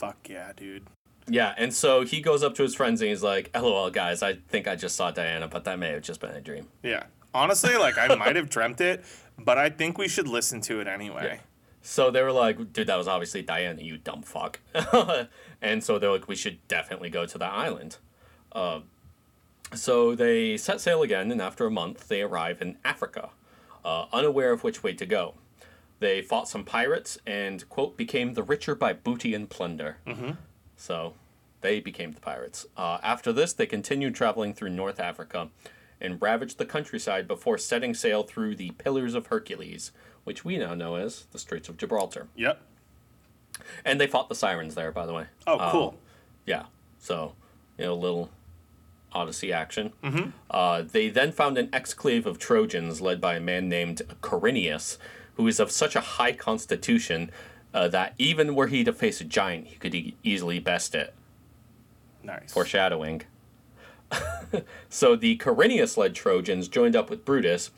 [0.00, 0.86] Fuck yeah, dude.
[1.28, 4.36] Yeah, and so he goes up to his friends and he's like, "LOL, guys, I
[4.48, 7.04] think I just saw Diana, but that may have just been a dream." Yeah.
[7.34, 9.04] Honestly, like I might have dreamt it,
[9.38, 11.40] but I think we should listen to it anyway.
[11.82, 14.60] So they were like, "Dude, that was obviously Diana, you dumb fuck."
[15.60, 17.98] and so they're like, "We should definitely go to that island."
[18.52, 18.80] Uh,
[19.74, 23.28] so they set sail again, and after a month, they arrive in Africa,
[23.84, 25.34] uh, unaware of which way to go.
[26.00, 29.98] They fought some pirates and quote became the richer by booty and plunder.
[30.06, 30.32] Mm-hmm.
[30.76, 31.14] So
[31.60, 32.66] they became the pirates.
[32.76, 35.50] Uh, after this, they continued traveling through North Africa
[36.00, 39.92] and ravaged the countryside before setting sail through the Pillars of Hercules,
[40.24, 42.28] which we now know as the Straits of Gibraltar.
[42.34, 42.60] Yep.
[43.84, 45.26] And they fought the sirens there, by the way.
[45.46, 45.98] Oh, Um, cool.
[46.46, 46.64] yeah.
[46.98, 47.34] So,
[47.76, 48.30] you know, little
[49.12, 49.92] Odyssey action.
[50.02, 50.30] Mm-hmm.
[50.50, 54.96] Uh, they then found an exclave of Trojans led by a man named Corineus,
[55.40, 57.30] who is of such a high constitution
[57.72, 61.14] uh, that even were he to face a giant, he could e- easily best it.
[62.22, 62.52] Nice.
[62.52, 63.22] Foreshadowing.
[64.90, 67.70] so the Corineus led Trojans joined up with Brutus,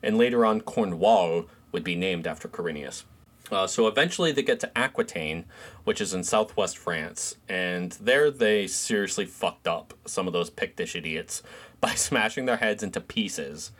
[0.00, 3.02] and later on Cornwall would be named after Corineus.
[3.50, 5.44] Uh, so eventually they get to Aquitaine,
[5.82, 10.94] which is in southwest France, and there they seriously fucked up some of those Pictish
[10.94, 11.42] idiots
[11.80, 13.72] by smashing their heads into pieces,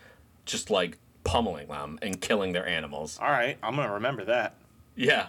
[0.44, 3.18] just like pummeling them and killing their animals.
[3.20, 4.54] All right, I'm gonna remember that.
[4.96, 5.28] Yeah.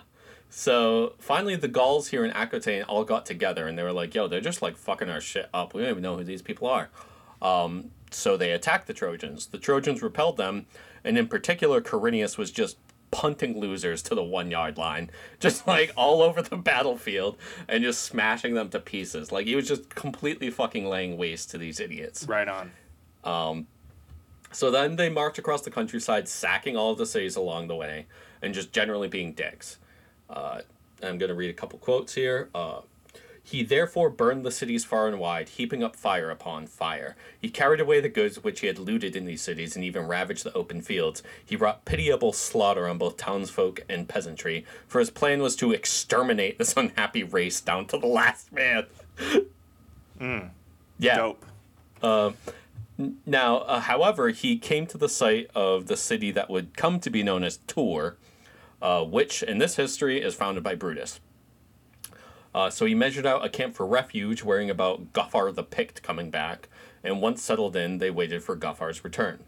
[0.50, 4.28] So finally, the Gauls here in Aquitaine all got together and they were like, yo,
[4.28, 5.74] they're just like fucking our shit up.
[5.74, 6.90] We don't even know who these people are.
[7.42, 9.48] Um, so they attacked the Trojans.
[9.48, 10.66] The Trojans repelled them,
[11.04, 12.78] and in particular, Corineus was just
[13.12, 15.10] punting losers to the one yard line,
[15.40, 17.38] just like all over the battlefield
[17.68, 19.32] and just smashing them to pieces.
[19.32, 22.26] Like he was just completely fucking laying waste to these idiots.
[22.28, 22.72] Right on.
[24.52, 28.08] So then they marched across the countryside, sacking all of the cities along the way,
[28.42, 29.78] and just generally being dicks.
[30.30, 30.62] Uh,
[31.02, 32.50] I'm going to read a couple quotes here.
[32.54, 32.82] Uh,
[33.42, 37.16] he therefore burned the cities far and wide, heaping up fire upon fire.
[37.40, 40.44] He carried away the goods which he had looted in these cities, and even ravaged
[40.44, 41.24] the open fields.
[41.44, 46.60] He wrought pitiable slaughter on both townsfolk and peasantry, for his plan was to exterminate
[46.60, 48.86] this unhappy race down to the last man.
[50.20, 50.50] mm,
[51.00, 51.16] Yeah.
[51.16, 51.46] Dope.
[53.26, 57.10] Now, uh, however, he came to the site of the city that would come to
[57.10, 58.16] be known as Tours,
[58.82, 61.22] uh, which in this history is founded by Brutus.
[62.54, 66.30] Uh, so he measured out a camp for refuge, worrying about Goffar the Pict coming
[66.30, 66.68] back,
[67.04, 69.40] and once settled in, they waited for Goffar's return.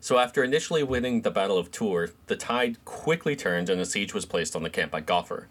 [0.00, 4.14] So after initially winning the Battle of Tours, the tide quickly turned and a siege
[4.14, 5.44] was placed on the camp by Goffar.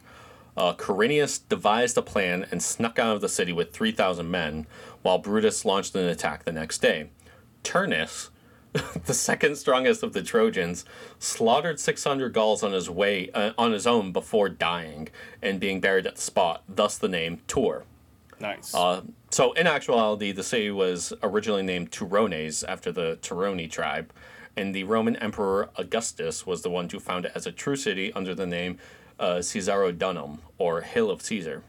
[0.58, 4.66] Uh, Corineus devised a plan and snuck out of the city with 3,000 men,
[5.03, 7.10] while Brutus launched an attack the next day.
[7.64, 8.30] Turnus,
[9.05, 10.84] the second strongest of the Trojans,
[11.20, 15.10] slaughtered 600 Gauls on his way uh, on his own before dying
[15.43, 17.84] and being buried at the spot, thus the name Tours.
[18.39, 18.74] Nice.
[18.74, 24.12] Uh, so, in actuality, the city was originally named Turones after the Turoni tribe,
[24.55, 28.14] and the Roman Emperor Augustus was the one who found it as a true city
[28.14, 28.78] under the name
[29.20, 31.63] uh, Caesarodunum, or Hill of Caesar.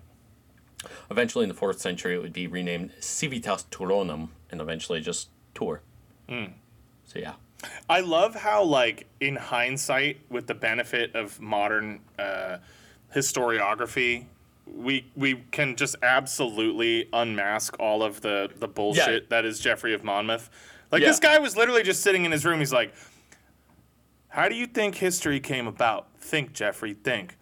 [1.11, 5.81] Eventually, in the 4th century, it would be renamed Civitas Turonum, and eventually just Tour.
[6.29, 7.35] So, yeah.
[7.89, 12.59] I love how, like, in hindsight, with the benefit of modern uh,
[13.15, 14.27] historiography,
[14.67, 19.27] we we can just absolutely unmask all of the the bullshit Yeah.
[19.31, 20.51] that is Geoffrey of Monmouth.
[20.93, 21.09] Like Yeah.
[21.09, 22.59] this guy was literally just sitting in his room.
[22.59, 22.93] He's like,
[24.29, 26.09] "How do you think history came about?
[26.21, 26.93] Think, Geoffrey.
[26.93, 27.38] Think.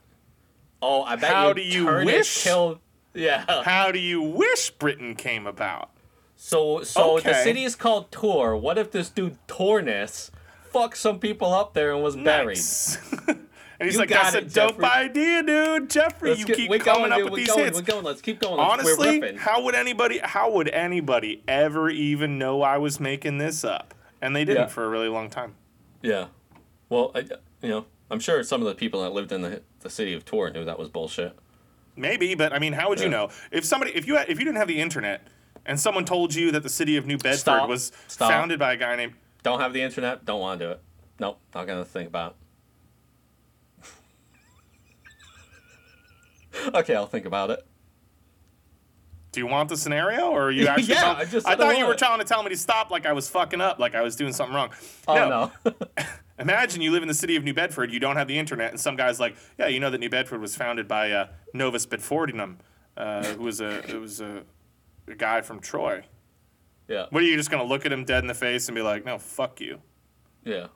[0.83, 2.79] Oh, I bet How you do you wish- killed.
[3.15, 3.63] Yeah.
[3.65, 5.91] How do you wish Britain came about?"
[6.37, 8.55] So so the city is called Tor.
[8.57, 10.31] What if this dude Tornus
[10.71, 12.57] fucked some people up there and was buried?
[12.59, 12.99] Nice.
[13.27, 13.39] and
[13.81, 14.85] he's You like, "That's a it, dope Geoffrey.
[14.85, 15.89] idea, dude.
[15.89, 18.05] Geoffrey, Let's you get- keep coming going, up dude, with these going, hits." We're going.
[18.05, 18.59] Let's keep going.
[18.59, 23.65] Let's, Honestly, how would anybody how would anybody ever even know I was making this
[23.65, 23.95] up?
[24.21, 24.69] And they didn't Yeah.
[24.69, 25.55] for a really long time.
[26.03, 26.27] yeah.
[26.91, 27.21] Well, I,
[27.63, 30.25] you know, I'm sure some of the people that lived in the the city of
[30.25, 31.39] Tor knew that was bullshit.
[31.95, 34.45] Maybe, but I mean, how would you know if somebody if you had, if you
[34.45, 35.27] didn't have the internet
[35.65, 37.69] and someone told you that the city of New Bedford Stop.
[37.69, 38.31] was Stop.
[38.31, 40.25] founded by a guy named Don't have the internet.
[40.25, 40.81] Don't want to do it.
[41.21, 41.39] Nope.
[41.55, 42.37] Not gonna think about.
[46.63, 46.69] it.
[46.75, 47.65] okay, I'll think about it.
[49.37, 50.95] Do you want the scenario, or are you actually?
[50.95, 51.99] Yeah, tell- I just I thought you were it.
[51.99, 54.33] trying to tell me to stop, like I was fucking up, like I was doing
[54.33, 54.71] something wrong.
[55.07, 55.73] Oh no.
[56.39, 58.81] Imagine you live in the city of New Bedford, you don't have the internet, and
[58.81, 62.57] some guy's like, "Yeah, you know that New Bedford was founded by uh, Novus Bedfordinum,
[62.97, 64.43] uh, who was a it was a,
[65.07, 66.05] a guy from Troy."
[66.89, 67.05] yeah.
[67.11, 69.05] What are you just gonna look at him dead in the face and be like,
[69.05, 69.83] "No, fuck you"?
[70.47, 70.69] Yeah.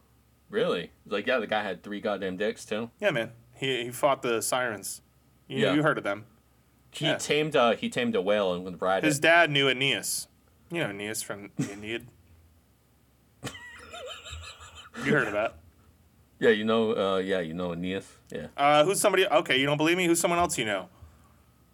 [0.51, 0.91] Really?
[1.07, 2.91] Like, yeah, the guy had three goddamn dicks too.
[3.01, 3.31] Yeah, man.
[3.55, 5.01] He he fought the sirens.
[5.49, 5.73] You, Yeah.
[5.73, 6.27] you heard of them.
[6.93, 7.17] He Yeah.
[7.19, 7.55] tamed.
[7.57, 9.23] Uh, he tamed a whale and would ride His it.
[9.23, 10.27] dad knew Aeneas.
[10.71, 12.07] You know Aeneas from the Aeneid.
[15.05, 15.55] you heard of that?
[16.39, 16.93] Yeah, you know.
[16.97, 18.07] Uh, yeah, you know Aeneas.
[18.33, 18.47] Yeah.
[18.57, 19.27] Uh, who's somebody?
[19.27, 20.07] Okay, you don't believe me?
[20.07, 20.89] Who's someone else you know?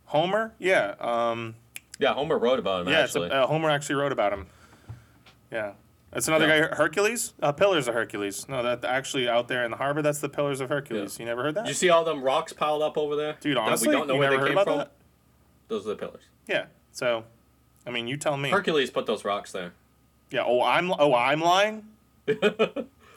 [0.06, 0.52] Homer?
[0.58, 0.94] Yeah.
[1.00, 1.56] Um,
[1.98, 3.00] Yeah, Homer wrote about him yeah.
[3.00, 3.30] Actually.
[3.30, 4.46] a, uh, Homer actually wrote about him.
[5.50, 5.72] Yeah.
[6.12, 6.68] That's another Yeah.
[6.68, 6.76] guy.
[6.76, 7.32] Hercules.
[7.42, 8.48] Uh, Pillars of Hercules.
[8.48, 10.02] No, that actually out there in the harbor.
[10.02, 11.18] That's the Pillars of Hercules.
[11.18, 13.36] You never heard that, Did you see all them rocks piled up over there?
[13.40, 13.56] dude?
[13.56, 14.78] Honestly, we don't know where never they heard came about from.
[14.78, 14.92] that?
[15.68, 16.24] Those are the pillars.
[16.46, 16.66] Yeah.
[16.92, 17.24] So,
[17.86, 18.50] I mean, you tell me.
[18.50, 19.72] Hercules put those rocks there.
[20.30, 20.44] Yeah.
[20.46, 20.92] Oh, I'm.
[20.92, 21.84] Oh, I'm lying.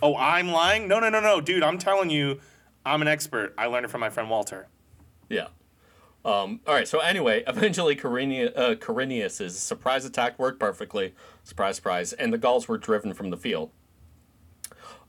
[0.02, 0.88] oh, I'm lying.
[0.88, 1.64] No, no, no, no, dude.
[1.64, 2.40] I'm telling you,
[2.86, 3.54] I'm an expert.
[3.58, 4.68] I learned it from my friend Walter.
[5.30, 5.48] Yeah.
[6.26, 11.14] Um, all right, so anyway, eventually Carinius, uh, Carinius' surprise attack worked perfectly.
[11.44, 12.14] Surprise, surprise.
[12.14, 13.72] And the Gauls were driven from the field.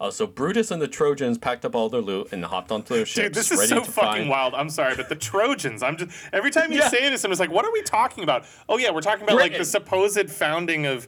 [0.00, 3.04] Uh, so Brutus and the Trojans packed up all their loot and hopped onto their
[3.04, 3.26] ships.
[3.26, 4.30] Dude, this is ready so fucking find...
[4.30, 4.54] wild.
[4.54, 5.82] I'm sorry, but the Trojans.
[5.82, 6.88] I'm just every time you Yeah.
[6.88, 8.46] say this, I'm just like, what are we talking about?
[8.68, 11.06] Oh yeah, we're talking about like the supposed founding of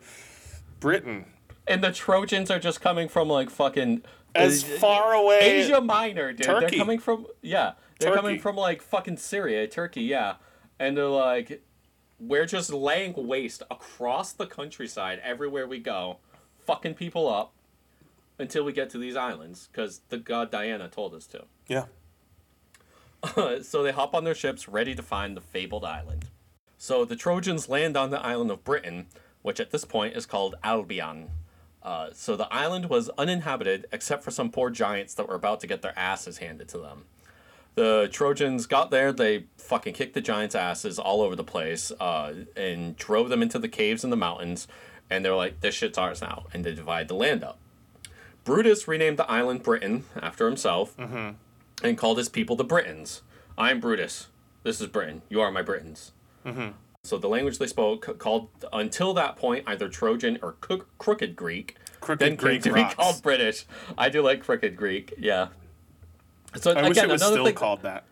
[0.78, 1.24] Britain.
[1.66, 4.03] And the Trojans are just coming from like fucking
[4.34, 6.45] As uh, far away Asia Minor, dude.
[6.45, 6.66] Turkey.
[6.66, 10.34] They're coming from yeah, they're coming from like fucking Syria, Turkey, yeah.
[10.78, 11.62] And they're like,
[12.18, 16.18] we're just laying waste across the countryside everywhere we go,
[16.66, 17.55] fucking people up,
[18.43, 21.45] until we get to these islands, because the god Diana told us to.
[21.66, 21.86] Yeah.
[23.62, 26.26] so they hop on their ships, ready to find the fabled island.
[26.76, 29.07] So the Trojans land on the island of Britain,
[29.43, 31.30] which at this point is called Albion.
[31.82, 35.66] Uh, so the island was uninhabited except for some poor giants that were about to
[35.66, 37.05] get their asses handed to them.
[37.74, 42.34] The Trojans got there, they fucking kicked the giants' asses all over the place, uh,
[42.55, 44.68] and drove them into the caves in the mountains,
[45.09, 47.59] and they're like, this shit's ours now, and they divide the land up.
[48.45, 51.30] Brutus renamed the island Britain after himself, mm-hmm.
[51.84, 53.22] and called his people the Britons.
[53.57, 54.28] I'm Brutus.
[54.62, 55.22] This is Britain.
[55.28, 56.12] You are my Britons.
[56.45, 56.70] Mm-hmm.
[57.05, 61.76] So the language they spoke called until that point either Trojan or Cro- Crooked Greek.
[62.01, 62.95] Crooked then Greek came to rocks.
[62.95, 63.66] be called British.
[63.99, 65.14] I do like Crooked Greek.
[65.18, 65.49] Yeah.
[66.57, 68.05] So I wish again, it was still thing, called that.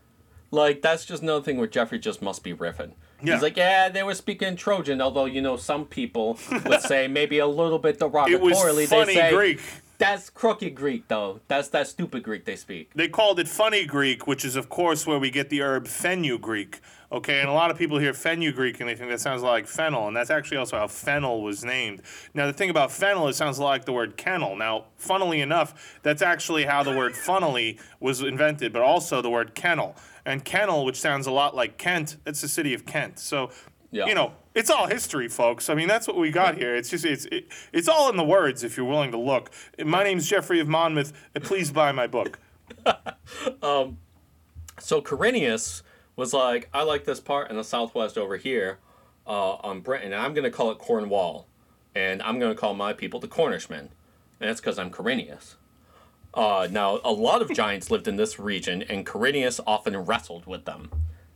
[0.51, 2.93] like that's just another thing where Geoffrey just must be riffing.
[3.23, 3.35] Yeah.
[3.35, 7.39] He's like, yeah, they were speaking Trojan, although you know some people would say maybe
[7.39, 8.41] a little bit It derogatorily.
[8.41, 9.61] was they funny say Greek.
[10.01, 11.41] That's crooked Greek though.
[11.47, 12.91] That's that stupid Greek they speak.
[12.95, 16.81] They called it funny Greek, which is of course where we get the herb fenugreek.
[17.13, 20.09] Okay, and a lot of people hear fenugreek and they think that sounds like fennel,
[20.09, 22.01] and that's actually also how fennel was named.
[22.33, 24.57] Now the thing about fennel, it sounds like the word kennel.
[24.57, 29.55] Now, funnily enough, that's actually how the word funnily was invented, but also the word
[29.55, 29.97] kennel.
[30.25, 33.19] And kennel, which sounds a lot like Kent, that's the city of Kent.
[33.19, 33.51] So,
[33.93, 34.07] Yeah.
[34.07, 35.69] you know, it's all history, folks.
[35.69, 36.77] I mean, that's what we got here.
[36.77, 39.51] It's just it's it, it's all in the words if you're willing to look.
[39.85, 41.13] My name's Geoffrey of Monmouth.
[41.43, 42.39] Please buy my book.
[44.81, 45.83] So Corineus
[46.17, 48.79] was like, I like this part in the southwest over here
[49.27, 51.47] uh, on Britain, and I'm going to call it Cornwall.
[51.95, 53.79] And I'm going to call my people the Cornishmen.
[53.79, 53.91] And
[54.49, 55.57] that's because I'm Corineus.
[56.33, 60.65] Uh, now, a lot of giants lived in this region, and Corineus often wrestled with
[60.65, 60.91] them.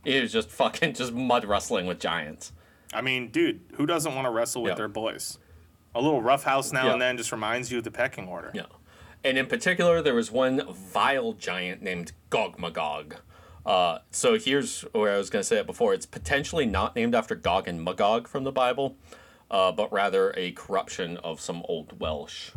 [0.04, 2.52] He was just fucking just mud wrestling with giants.
[2.92, 4.76] I mean, dude, who doesn't want to wrestle with Yeah.
[4.76, 5.38] their boys?
[5.94, 6.92] A little roughhouse now Yeah.
[6.94, 8.50] and then just reminds you of the pecking order.
[8.54, 8.66] Yeah.
[9.24, 13.16] And in particular, there was one vile giant named Gog Magog.
[13.64, 15.94] Uh, so here's where I was going to say it before.
[15.94, 18.96] It's potentially not named after Gog and Magog from the Bible,
[19.50, 22.50] uh, but rather a corruption of some old Welsh,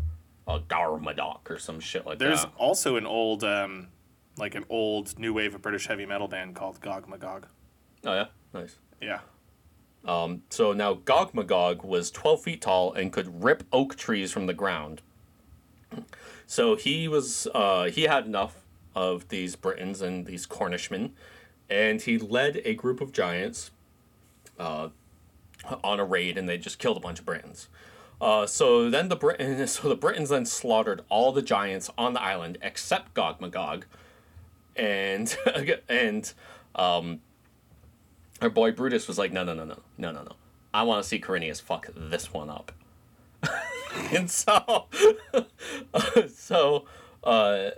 [0.48, 2.48] uh, Garmadoc or some shit like There's that.
[2.48, 3.88] There's also an old, um,
[4.38, 7.47] like an old new wave of British heavy metal band called Gog Magog.
[8.05, 8.25] Oh, yeah?
[8.53, 8.77] Nice.
[9.01, 9.19] Yeah.
[10.49, 14.53] So now Gog Magog was 12 feet tall and could rip oak trees from the
[14.53, 15.01] ground.
[16.45, 18.63] So he was uh, he had enough
[18.95, 21.11] of these Britons and these Cornishmen,
[21.69, 23.71] and he led a group of giants
[24.57, 24.89] uh,
[25.83, 27.67] on a raid, and they just killed a bunch of Britons.
[28.19, 32.21] Uh, so then the Brit- so the Britons then slaughtered all the giants on the
[32.21, 33.85] island except Gog Magog,
[34.78, 35.36] and
[35.89, 36.34] and
[36.75, 37.21] um,
[38.41, 40.36] our boy Brutus was like, no, no, no, no, no, no, no.
[40.73, 42.71] I want to see Corineus fuck this one up.
[44.11, 44.86] and so,
[46.36, 46.86] so,
[47.23, 47.71] uh,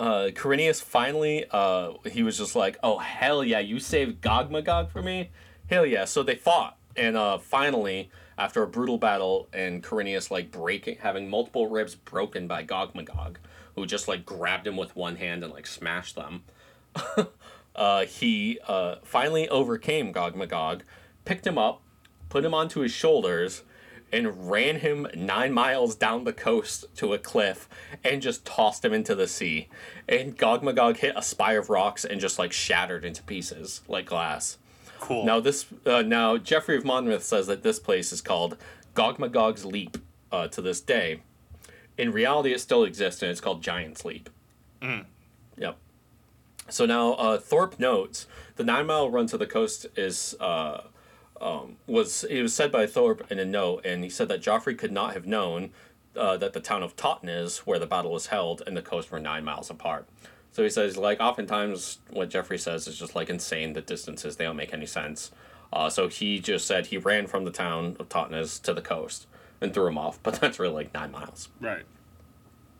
[0.00, 5.02] uh, Corineus finally, uh, he was just like, oh, hell yeah, you saved Gogmagog for
[5.02, 5.30] me?
[5.68, 6.04] Hell yeah.
[6.04, 6.76] So they fought.
[6.96, 12.46] And uh, finally, after a brutal battle, and Carinius like breaking, having multiple ribs broken
[12.46, 13.38] by Gog Magog,
[13.74, 16.42] who just like grabbed him with one hand and like smashed them
[17.76, 20.82] uh, he uh, finally overcame Gog Magog,
[21.24, 21.82] picked him up,
[22.28, 23.62] put him onto his shoulders,
[24.10, 27.68] and ran him nine miles down the coast to a cliff
[28.02, 29.68] and just tossed him into the sea.
[30.08, 34.06] And Gog Magog hit a spire of rocks and just like shattered into pieces like
[34.06, 34.58] glass.
[34.98, 35.24] Cool.
[35.24, 38.56] Now this uh, now Geoffrey of Monmouth says that this place is called
[38.94, 39.98] Gog Magog's Leap
[40.32, 41.20] uh, to this day.
[41.98, 44.30] In reality, it still exists and it's called Giant's Leap.
[45.58, 45.76] Yep.
[46.70, 48.26] So now uh, Thorpe notes
[48.56, 50.82] the nine mile run to the coast is uh,
[51.40, 54.76] um, was it was said by Thorpe in a note, and he said that Joffrey
[54.76, 55.70] could not have known
[56.16, 59.20] uh, that the town of Totnes, where the battle was held, and the coast were
[59.20, 60.06] nine miles apart.
[60.50, 63.74] So he says, like, oftentimes what Geoffrey says is just like insane.
[63.74, 65.30] The distances they don't make any sense.
[65.72, 69.26] Uh, so he just said he ran from the town of Totnes to the coast
[69.60, 71.82] and threw him off, but that's really like nine miles right.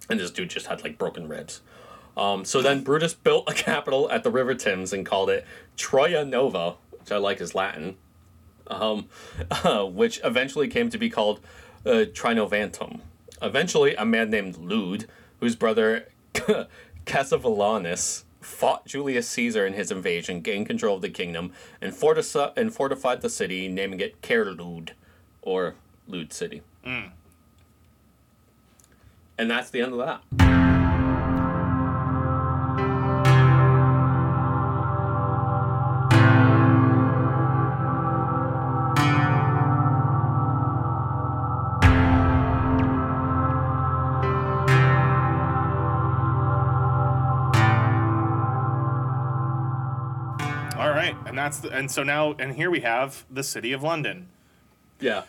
[0.08, 1.60] and this dude just had like broken ribs.
[2.16, 6.24] Um, so then Brutus built a capital at the River Thames and called it Troia
[6.24, 7.96] Nova, which I like is Latin,
[8.66, 9.08] um,
[9.94, 11.40] which eventually came to be called
[11.86, 13.00] uh, Trinovantum.
[13.40, 15.06] Eventually, a man named Lude,
[15.38, 16.08] whose brother
[17.06, 22.74] Cassivellaunus fought Julius Caesar in his invasion, gained control of the kingdom, and, fortifi- and
[22.74, 24.90] fortified the city, naming it Caerlude,
[25.42, 25.74] or
[26.08, 26.62] Lude City.
[26.84, 27.10] Mm.
[29.38, 30.20] And that's the end of that.
[50.76, 53.82] All right, and that's the, and so now and here we have the city of
[53.82, 54.28] London.
[55.00, 55.22] Yeah.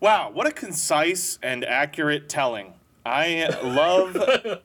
[0.00, 2.74] Wow, what a concise and accurate telling.
[3.04, 4.16] I love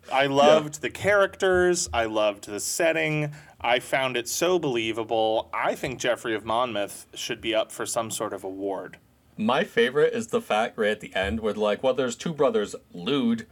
[0.11, 3.31] I loved the characters, I loved the setting.
[3.63, 5.49] I found it so believable.
[5.53, 8.97] I think Geoffrey of Monmouth should be up for some sort of award.
[9.37, 12.75] My favorite is the fact right at the end where like, well, there's two brothers,
[12.91, 13.45] Lude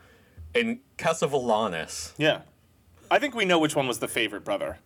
[0.56, 2.14] and Cassivellaunus.
[2.18, 2.42] Yeah.
[3.12, 4.80] I think we know which one was the favorite brother.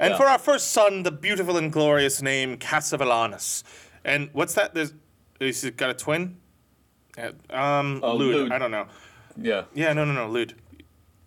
[0.00, 0.16] And Yeah.
[0.16, 3.62] for our first son, the beautiful and glorious name Cassivellaunus.
[4.04, 4.74] And what's that?
[4.74, 4.92] There's
[5.44, 6.36] he's got a twin?
[7.18, 8.34] Uh, Um, Oh, Lude.
[8.36, 8.52] Lude.
[8.52, 8.86] I don't know.
[9.36, 9.64] Yeah.
[9.74, 10.54] Yeah, no, no, no, Lude.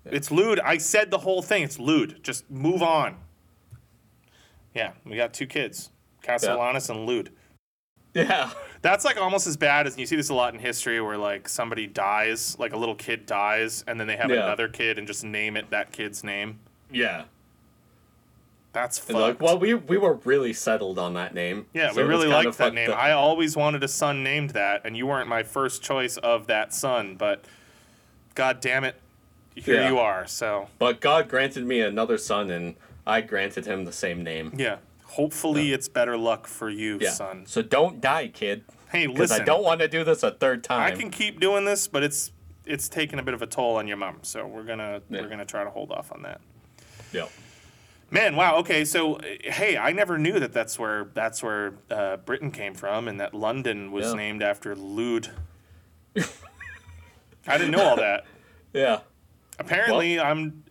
[0.05, 0.59] It's Lude.
[0.59, 1.63] I said the whole thing.
[1.63, 2.19] It's Lude.
[2.23, 3.17] Just move on.
[4.73, 5.89] Yeah, we got two kids,
[6.21, 7.31] Castellanus and Lude.
[8.13, 8.51] Yeah.
[8.81, 11.49] That's like almost as bad as you see this a lot in history where like
[11.49, 14.43] somebody dies, like a little kid dies, and then they have Yeah.
[14.43, 16.59] another kid and just name it that kid's name.
[16.91, 17.23] Yeah.
[18.75, 21.65] That's And like, well, we we were really settled on that name.
[21.73, 22.91] yeah, so we really liked that name.
[22.91, 22.97] up.
[22.97, 26.73] I always wanted a son named that, and you weren't my first choice of that
[26.73, 27.45] son, but
[28.35, 28.99] god damn it,
[29.55, 29.87] here Yeah.
[29.89, 30.27] you are.
[30.27, 32.75] So But God granted me another son, and
[33.07, 34.51] I granted him the same name.
[34.57, 37.11] yeah, hopefully it's better luck for you, Yeah.
[37.11, 37.45] son.
[37.45, 38.65] So don't die, kid.
[38.91, 39.41] Hey, Because listen.
[39.41, 40.81] I don't want to do this a third time.
[40.81, 42.33] I can keep doing this, but it's
[42.65, 44.17] it's taking a bit of a toll on your mom.
[44.23, 45.21] So we're gonna Yeah.
[45.21, 46.41] we're gonna try to hold off on that.
[47.13, 47.27] Yeah.
[48.11, 48.57] Man, wow.
[48.57, 52.73] Okay, so uh, hey, I never knew that that's where that's where uh, Britain came
[52.73, 54.13] from, and that London was Yeah.
[54.13, 55.29] named after Lude.
[57.47, 58.25] I didn't know all that.
[58.73, 58.99] Yeah.
[59.57, 60.65] Apparently, I'm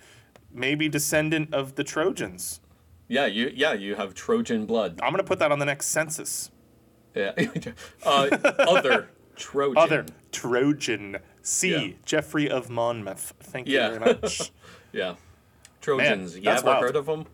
[0.52, 2.60] maybe descendant of the Trojans.
[3.08, 3.24] Yeah.
[3.24, 3.50] You.
[3.54, 3.72] Yeah.
[3.72, 5.00] You have Trojan blood.
[5.02, 6.50] I'm gonna put that on the next census.
[7.14, 7.32] Yeah.
[8.04, 8.28] uh,
[8.58, 9.78] other Trojan.
[9.78, 11.16] Other Trojan.
[11.40, 11.70] C.
[11.70, 11.92] Yeah.
[12.04, 13.32] Geoffrey of Monmouth.
[13.40, 13.88] Thank you Yeah.
[13.98, 14.52] very much.
[14.92, 15.14] Yeah.
[15.84, 16.36] Trojans.
[16.36, 16.82] you that's ever wild.
[16.82, 17.26] heard of them?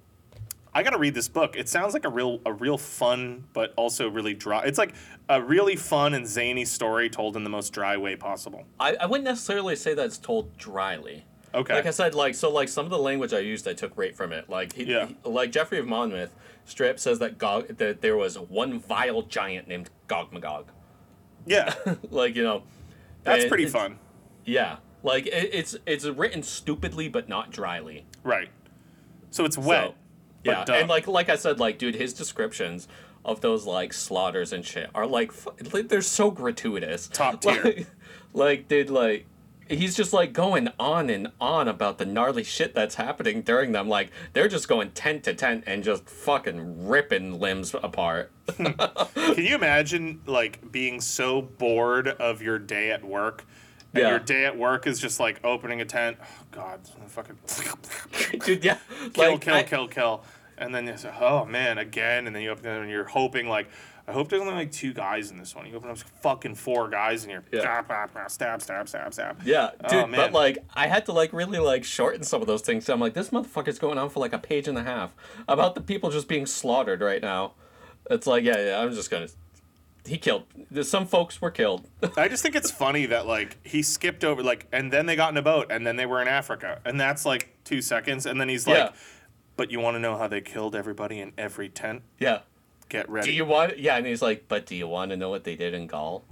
[0.72, 1.57] I gotta read this book.
[1.57, 4.62] It sounds like a real, a real fun, but also really dry.
[4.62, 4.94] It's like
[5.28, 8.64] a really fun and zany story told in the most dry way possible.
[8.78, 11.24] I, I wouldn't necessarily say that it's told dryly.
[11.53, 11.74] Okay.
[11.74, 14.14] Like I said, like so, like some of the language I used, I took right
[14.16, 14.48] from it.
[14.48, 15.07] Like he, Yeah.
[15.07, 16.32] he- like Geoffrey of Monmouth,
[16.64, 20.70] Strip says that Gog, that there was one vile giant named Gog Magog.
[21.46, 21.74] yeah,
[22.11, 22.62] like you know,
[23.24, 23.98] that's pretty fun.
[24.44, 28.07] Yeah, like it, it's it's written stupidly but not dryly.
[28.23, 28.51] Right.
[29.31, 29.89] So it's wet.
[29.89, 29.95] So,
[30.45, 30.77] yeah, dumb.
[30.77, 32.89] and like like I said, like dude, his descriptions
[33.25, 35.33] of those like slaughters and shit are like,
[35.73, 37.09] like they're so gratuitous.
[37.09, 37.62] Top tier.
[38.33, 39.27] Like, like dude, like
[39.68, 43.89] he's just like going on and on about the gnarly shit that's happening during them.
[43.89, 48.33] Like they're just going tent to tent and just fucking ripping limbs apart.
[48.57, 48.75] Can
[49.37, 53.45] you imagine like being so bored of your day at work?
[53.92, 54.08] And Yeah.
[54.11, 56.17] your day at work is just like opening a tent.
[56.21, 57.37] Oh, God, fucking
[58.45, 58.79] dude, yeah,
[59.12, 60.25] kill, like, kill, I- kill, kill.
[60.58, 62.26] And then you say, oh man, again.
[62.26, 63.68] And then you open it and you're hoping like,
[64.07, 65.67] I hope there's only like two guys in this one.
[65.67, 67.83] You open up fucking four guys and you're Yeah.
[68.30, 69.41] stab, stab, stab, stab.
[69.45, 70.21] Yeah, Oh, dude, man.
[70.21, 72.84] but like I had to like really like shorten some of those things.
[72.84, 75.14] So I'm like, this motherfucker's going on for like a page and a half
[75.49, 77.53] about the people just being slaughtered right now.
[78.11, 79.29] It's like, yeah, yeah, I'm just gonna.
[80.07, 80.45] He killed.
[80.83, 81.87] Some folks were killed.
[82.17, 85.31] I just think it's funny that like he skipped over like, and then they got
[85.31, 88.41] in a boat, and then they were in Africa, and that's like two seconds, and
[88.41, 88.93] then he's like, Yeah.
[89.57, 92.03] "But you want to know how they killed everybody in every tent?
[92.18, 92.41] yeah.
[92.89, 93.79] Get ready." Do you want?
[93.79, 96.25] Yeah, and he's like, but do you want to know what they did in Gaul?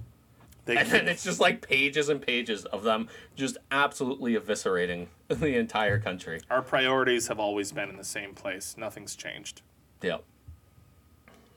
[0.65, 5.55] they And then it's just like pages and pages of them just absolutely eviscerating the
[5.57, 6.41] entire country.
[6.49, 8.75] Our priorities have always been in the same place.
[8.77, 9.61] Nothing's changed.
[10.01, 10.23] Yep.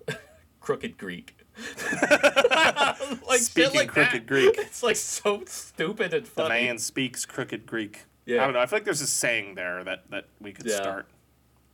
[0.61, 1.37] Crooked Greek.
[3.29, 4.27] like Speaking like crooked that.
[4.27, 4.55] Greek.
[4.59, 6.49] It's like so stupid and funny.
[6.61, 8.05] The man speaks crooked Greek.
[8.27, 8.43] Yeah.
[8.43, 8.61] I don't know.
[8.61, 10.77] I feel like there's a saying there that, that we could Yeah.
[10.77, 11.07] start.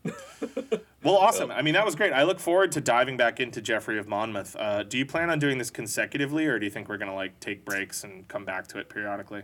[1.03, 1.51] well, awesome.
[1.51, 2.13] I mean, that was great.
[2.13, 4.57] I look forward to diving back into Geoffrey of Monmouth.
[4.59, 7.39] Uh, do you plan on doing this consecutively, or do you think we're gonna like
[7.41, 9.43] take breaks and come back to it periodically?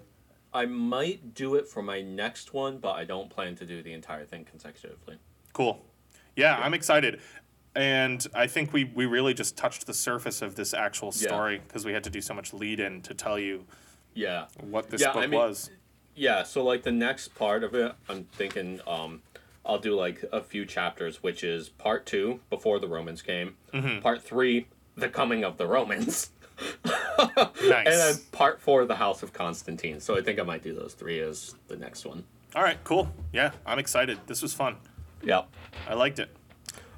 [0.55, 3.93] I might do it for my next one, but I don't plan to do the
[3.93, 5.19] entire thing consecutively.
[5.53, 5.85] Cool.
[6.37, 7.21] Yeah, I'm excited.
[7.77, 11.85] And I think we, we really just touched the surface of this actual story because
[11.85, 13.65] we had to do so much lead in to tell you
[14.15, 14.47] Yeah.
[14.61, 15.71] what this Yeah, book I mean- was.
[16.17, 19.23] Yeah, so like the next part of it, I'm thinking um
[19.67, 24.01] I'll do like a few chapters, which is part two, before the Romans came, Mm-hmm.
[24.01, 26.31] part three, the coming of the Romans,
[26.85, 27.57] Nice.
[27.63, 29.99] and then part four, the House of Constantine.
[29.99, 32.23] So I think I might do those three as the next one.
[32.55, 33.09] All right, cool.
[33.33, 34.19] Yeah, I'm excited.
[34.27, 34.77] This was fun.
[35.25, 35.49] Yep.
[35.89, 36.29] I liked it.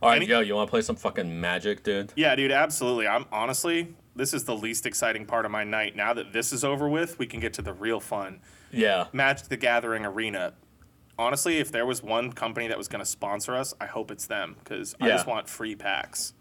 [0.03, 2.13] All right, Any- yo, you want to play some fucking magic, dude?
[2.17, 3.07] Yeah, dude, absolutely.
[3.09, 5.97] I'm honestly, this is the least exciting part of my night.
[5.97, 8.41] Now that this is over with, we can get to the real fun.
[8.71, 9.07] Yeah.
[9.13, 10.53] Magic the Gathering Arena.
[11.19, 14.27] Honestly, if there was one company that was going to sponsor us, I hope it's
[14.27, 15.15] them because I Yeah.
[15.15, 16.35] just want free packs.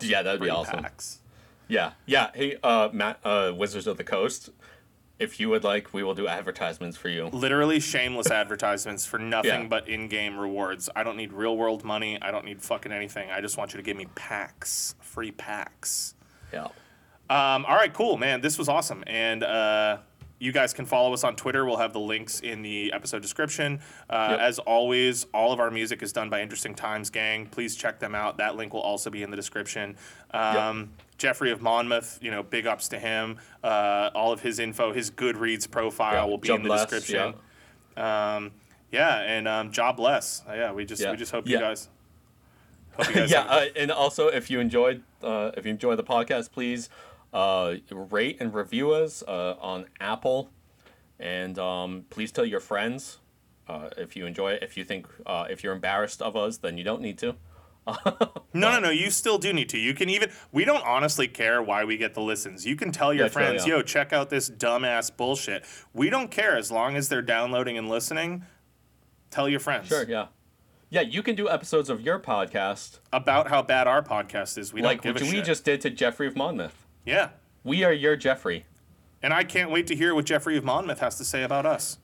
[0.00, 0.82] Yeah, that'd Free be awesome.
[0.82, 1.20] packs.
[1.68, 2.30] Yeah, yeah.
[2.34, 4.50] Hey, uh, Matt, uh, Wizards of the Coast,
[5.18, 7.26] if you would like, we will do advertisements for you.
[7.26, 9.66] Literally shameless advertisements for nothing Yeah.
[9.68, 10.88] but in-game rewards.
[10.96, 12.18] I don't need real-world money.
[12.20, 13.30] I don't need fucking anything.
[13.30, 16.14] I just want you to give me packs, free packs.
[16.52, 16.68] Yeah.
[17.30, 18.40] Um, all right, cool, man.
[18.40, 19.98] This was awesome, and uh,
[20.38, 21.64] you guys can follow us on Twitter.
[21.64, 23.80] We'll have the links in the episode description.
[24.10, 24.40] Uh, Yep.
[24.40, 27.46] As always, all of our music is done by Interesting Times Gang.
[27.46, 28.38] Please check them out.
[28.38, 29.96] That link will also be in the description.
[30.32, 30.90] Um,
[31.22, 33.38] Geoffrey of Monmouth, you know, big ups to him.
[33.62, 37.34] Uh, all of his info, his Goodreads profile Yeah, will be in the Less, description.
[37.96, 38.50] Um,
[38.90, 40.42] yeah, and um, job less.
[40.48, 41.12] Uh, yeah, we just Yeah.
[41.12, 41.58] we just hope Yeah.
[41.58, 41.88] you guys.
[42.96, 46.02] Hope you guys yeah, uh, and also if you enjoyed uh, if you enjoy the
[46.02, 46.90] podcast, please
[47.32, 50.50] uh, rate and review us uh, on Apple,
[51.20, 53.18] and um, please tell your friends
[53.68, 54.62] uh, if you enjoy it.
[54.64, 57.36] If you think uh, if you're embarrassed of us, then you don't need to.
[58.54, 58.90] No, no, no.
[58.90, 59.78] You still do need to.
[59.78, 60.30] You can even.
[60.52, 62.66] We don't honestly care why we get the listens.
[62.66, 65.64] You can tell your Yeah, friends, "Yo, check out this dumbass bullshit."
[65.94, 68.44] We don't care as long as they're downloading and listening.
[69.30, 70.26] Tell your friends Sure, yeah,
[70.90, 71.00] yeah.
[71.00, 74.72] You can do episodes of your podcast about how bad our podcast is.
[74.74, 75.46] We like don't give what a we shit.
[75.46, 76.86] just did to Geoffrey of Monmouth.
[77.06, 77.30] yeah,
[77.64, 78.66] We are your Geoffrey.
[79.22, 81.96] and I can't wait to hear what Geoffrey of Monmouth has to say about us.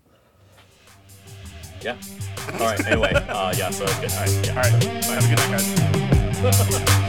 [1.83, 1.97] Yeah.
[2.55, 2.87] All right.
[2.87, 3.71] Anyway, uh, yeah.
[3.71, 4.13] So good.
[4.13, 4.47] All right.
[4.47, 4.57] Yeah.
[4.57, 7.05] All right, have a good night, guys.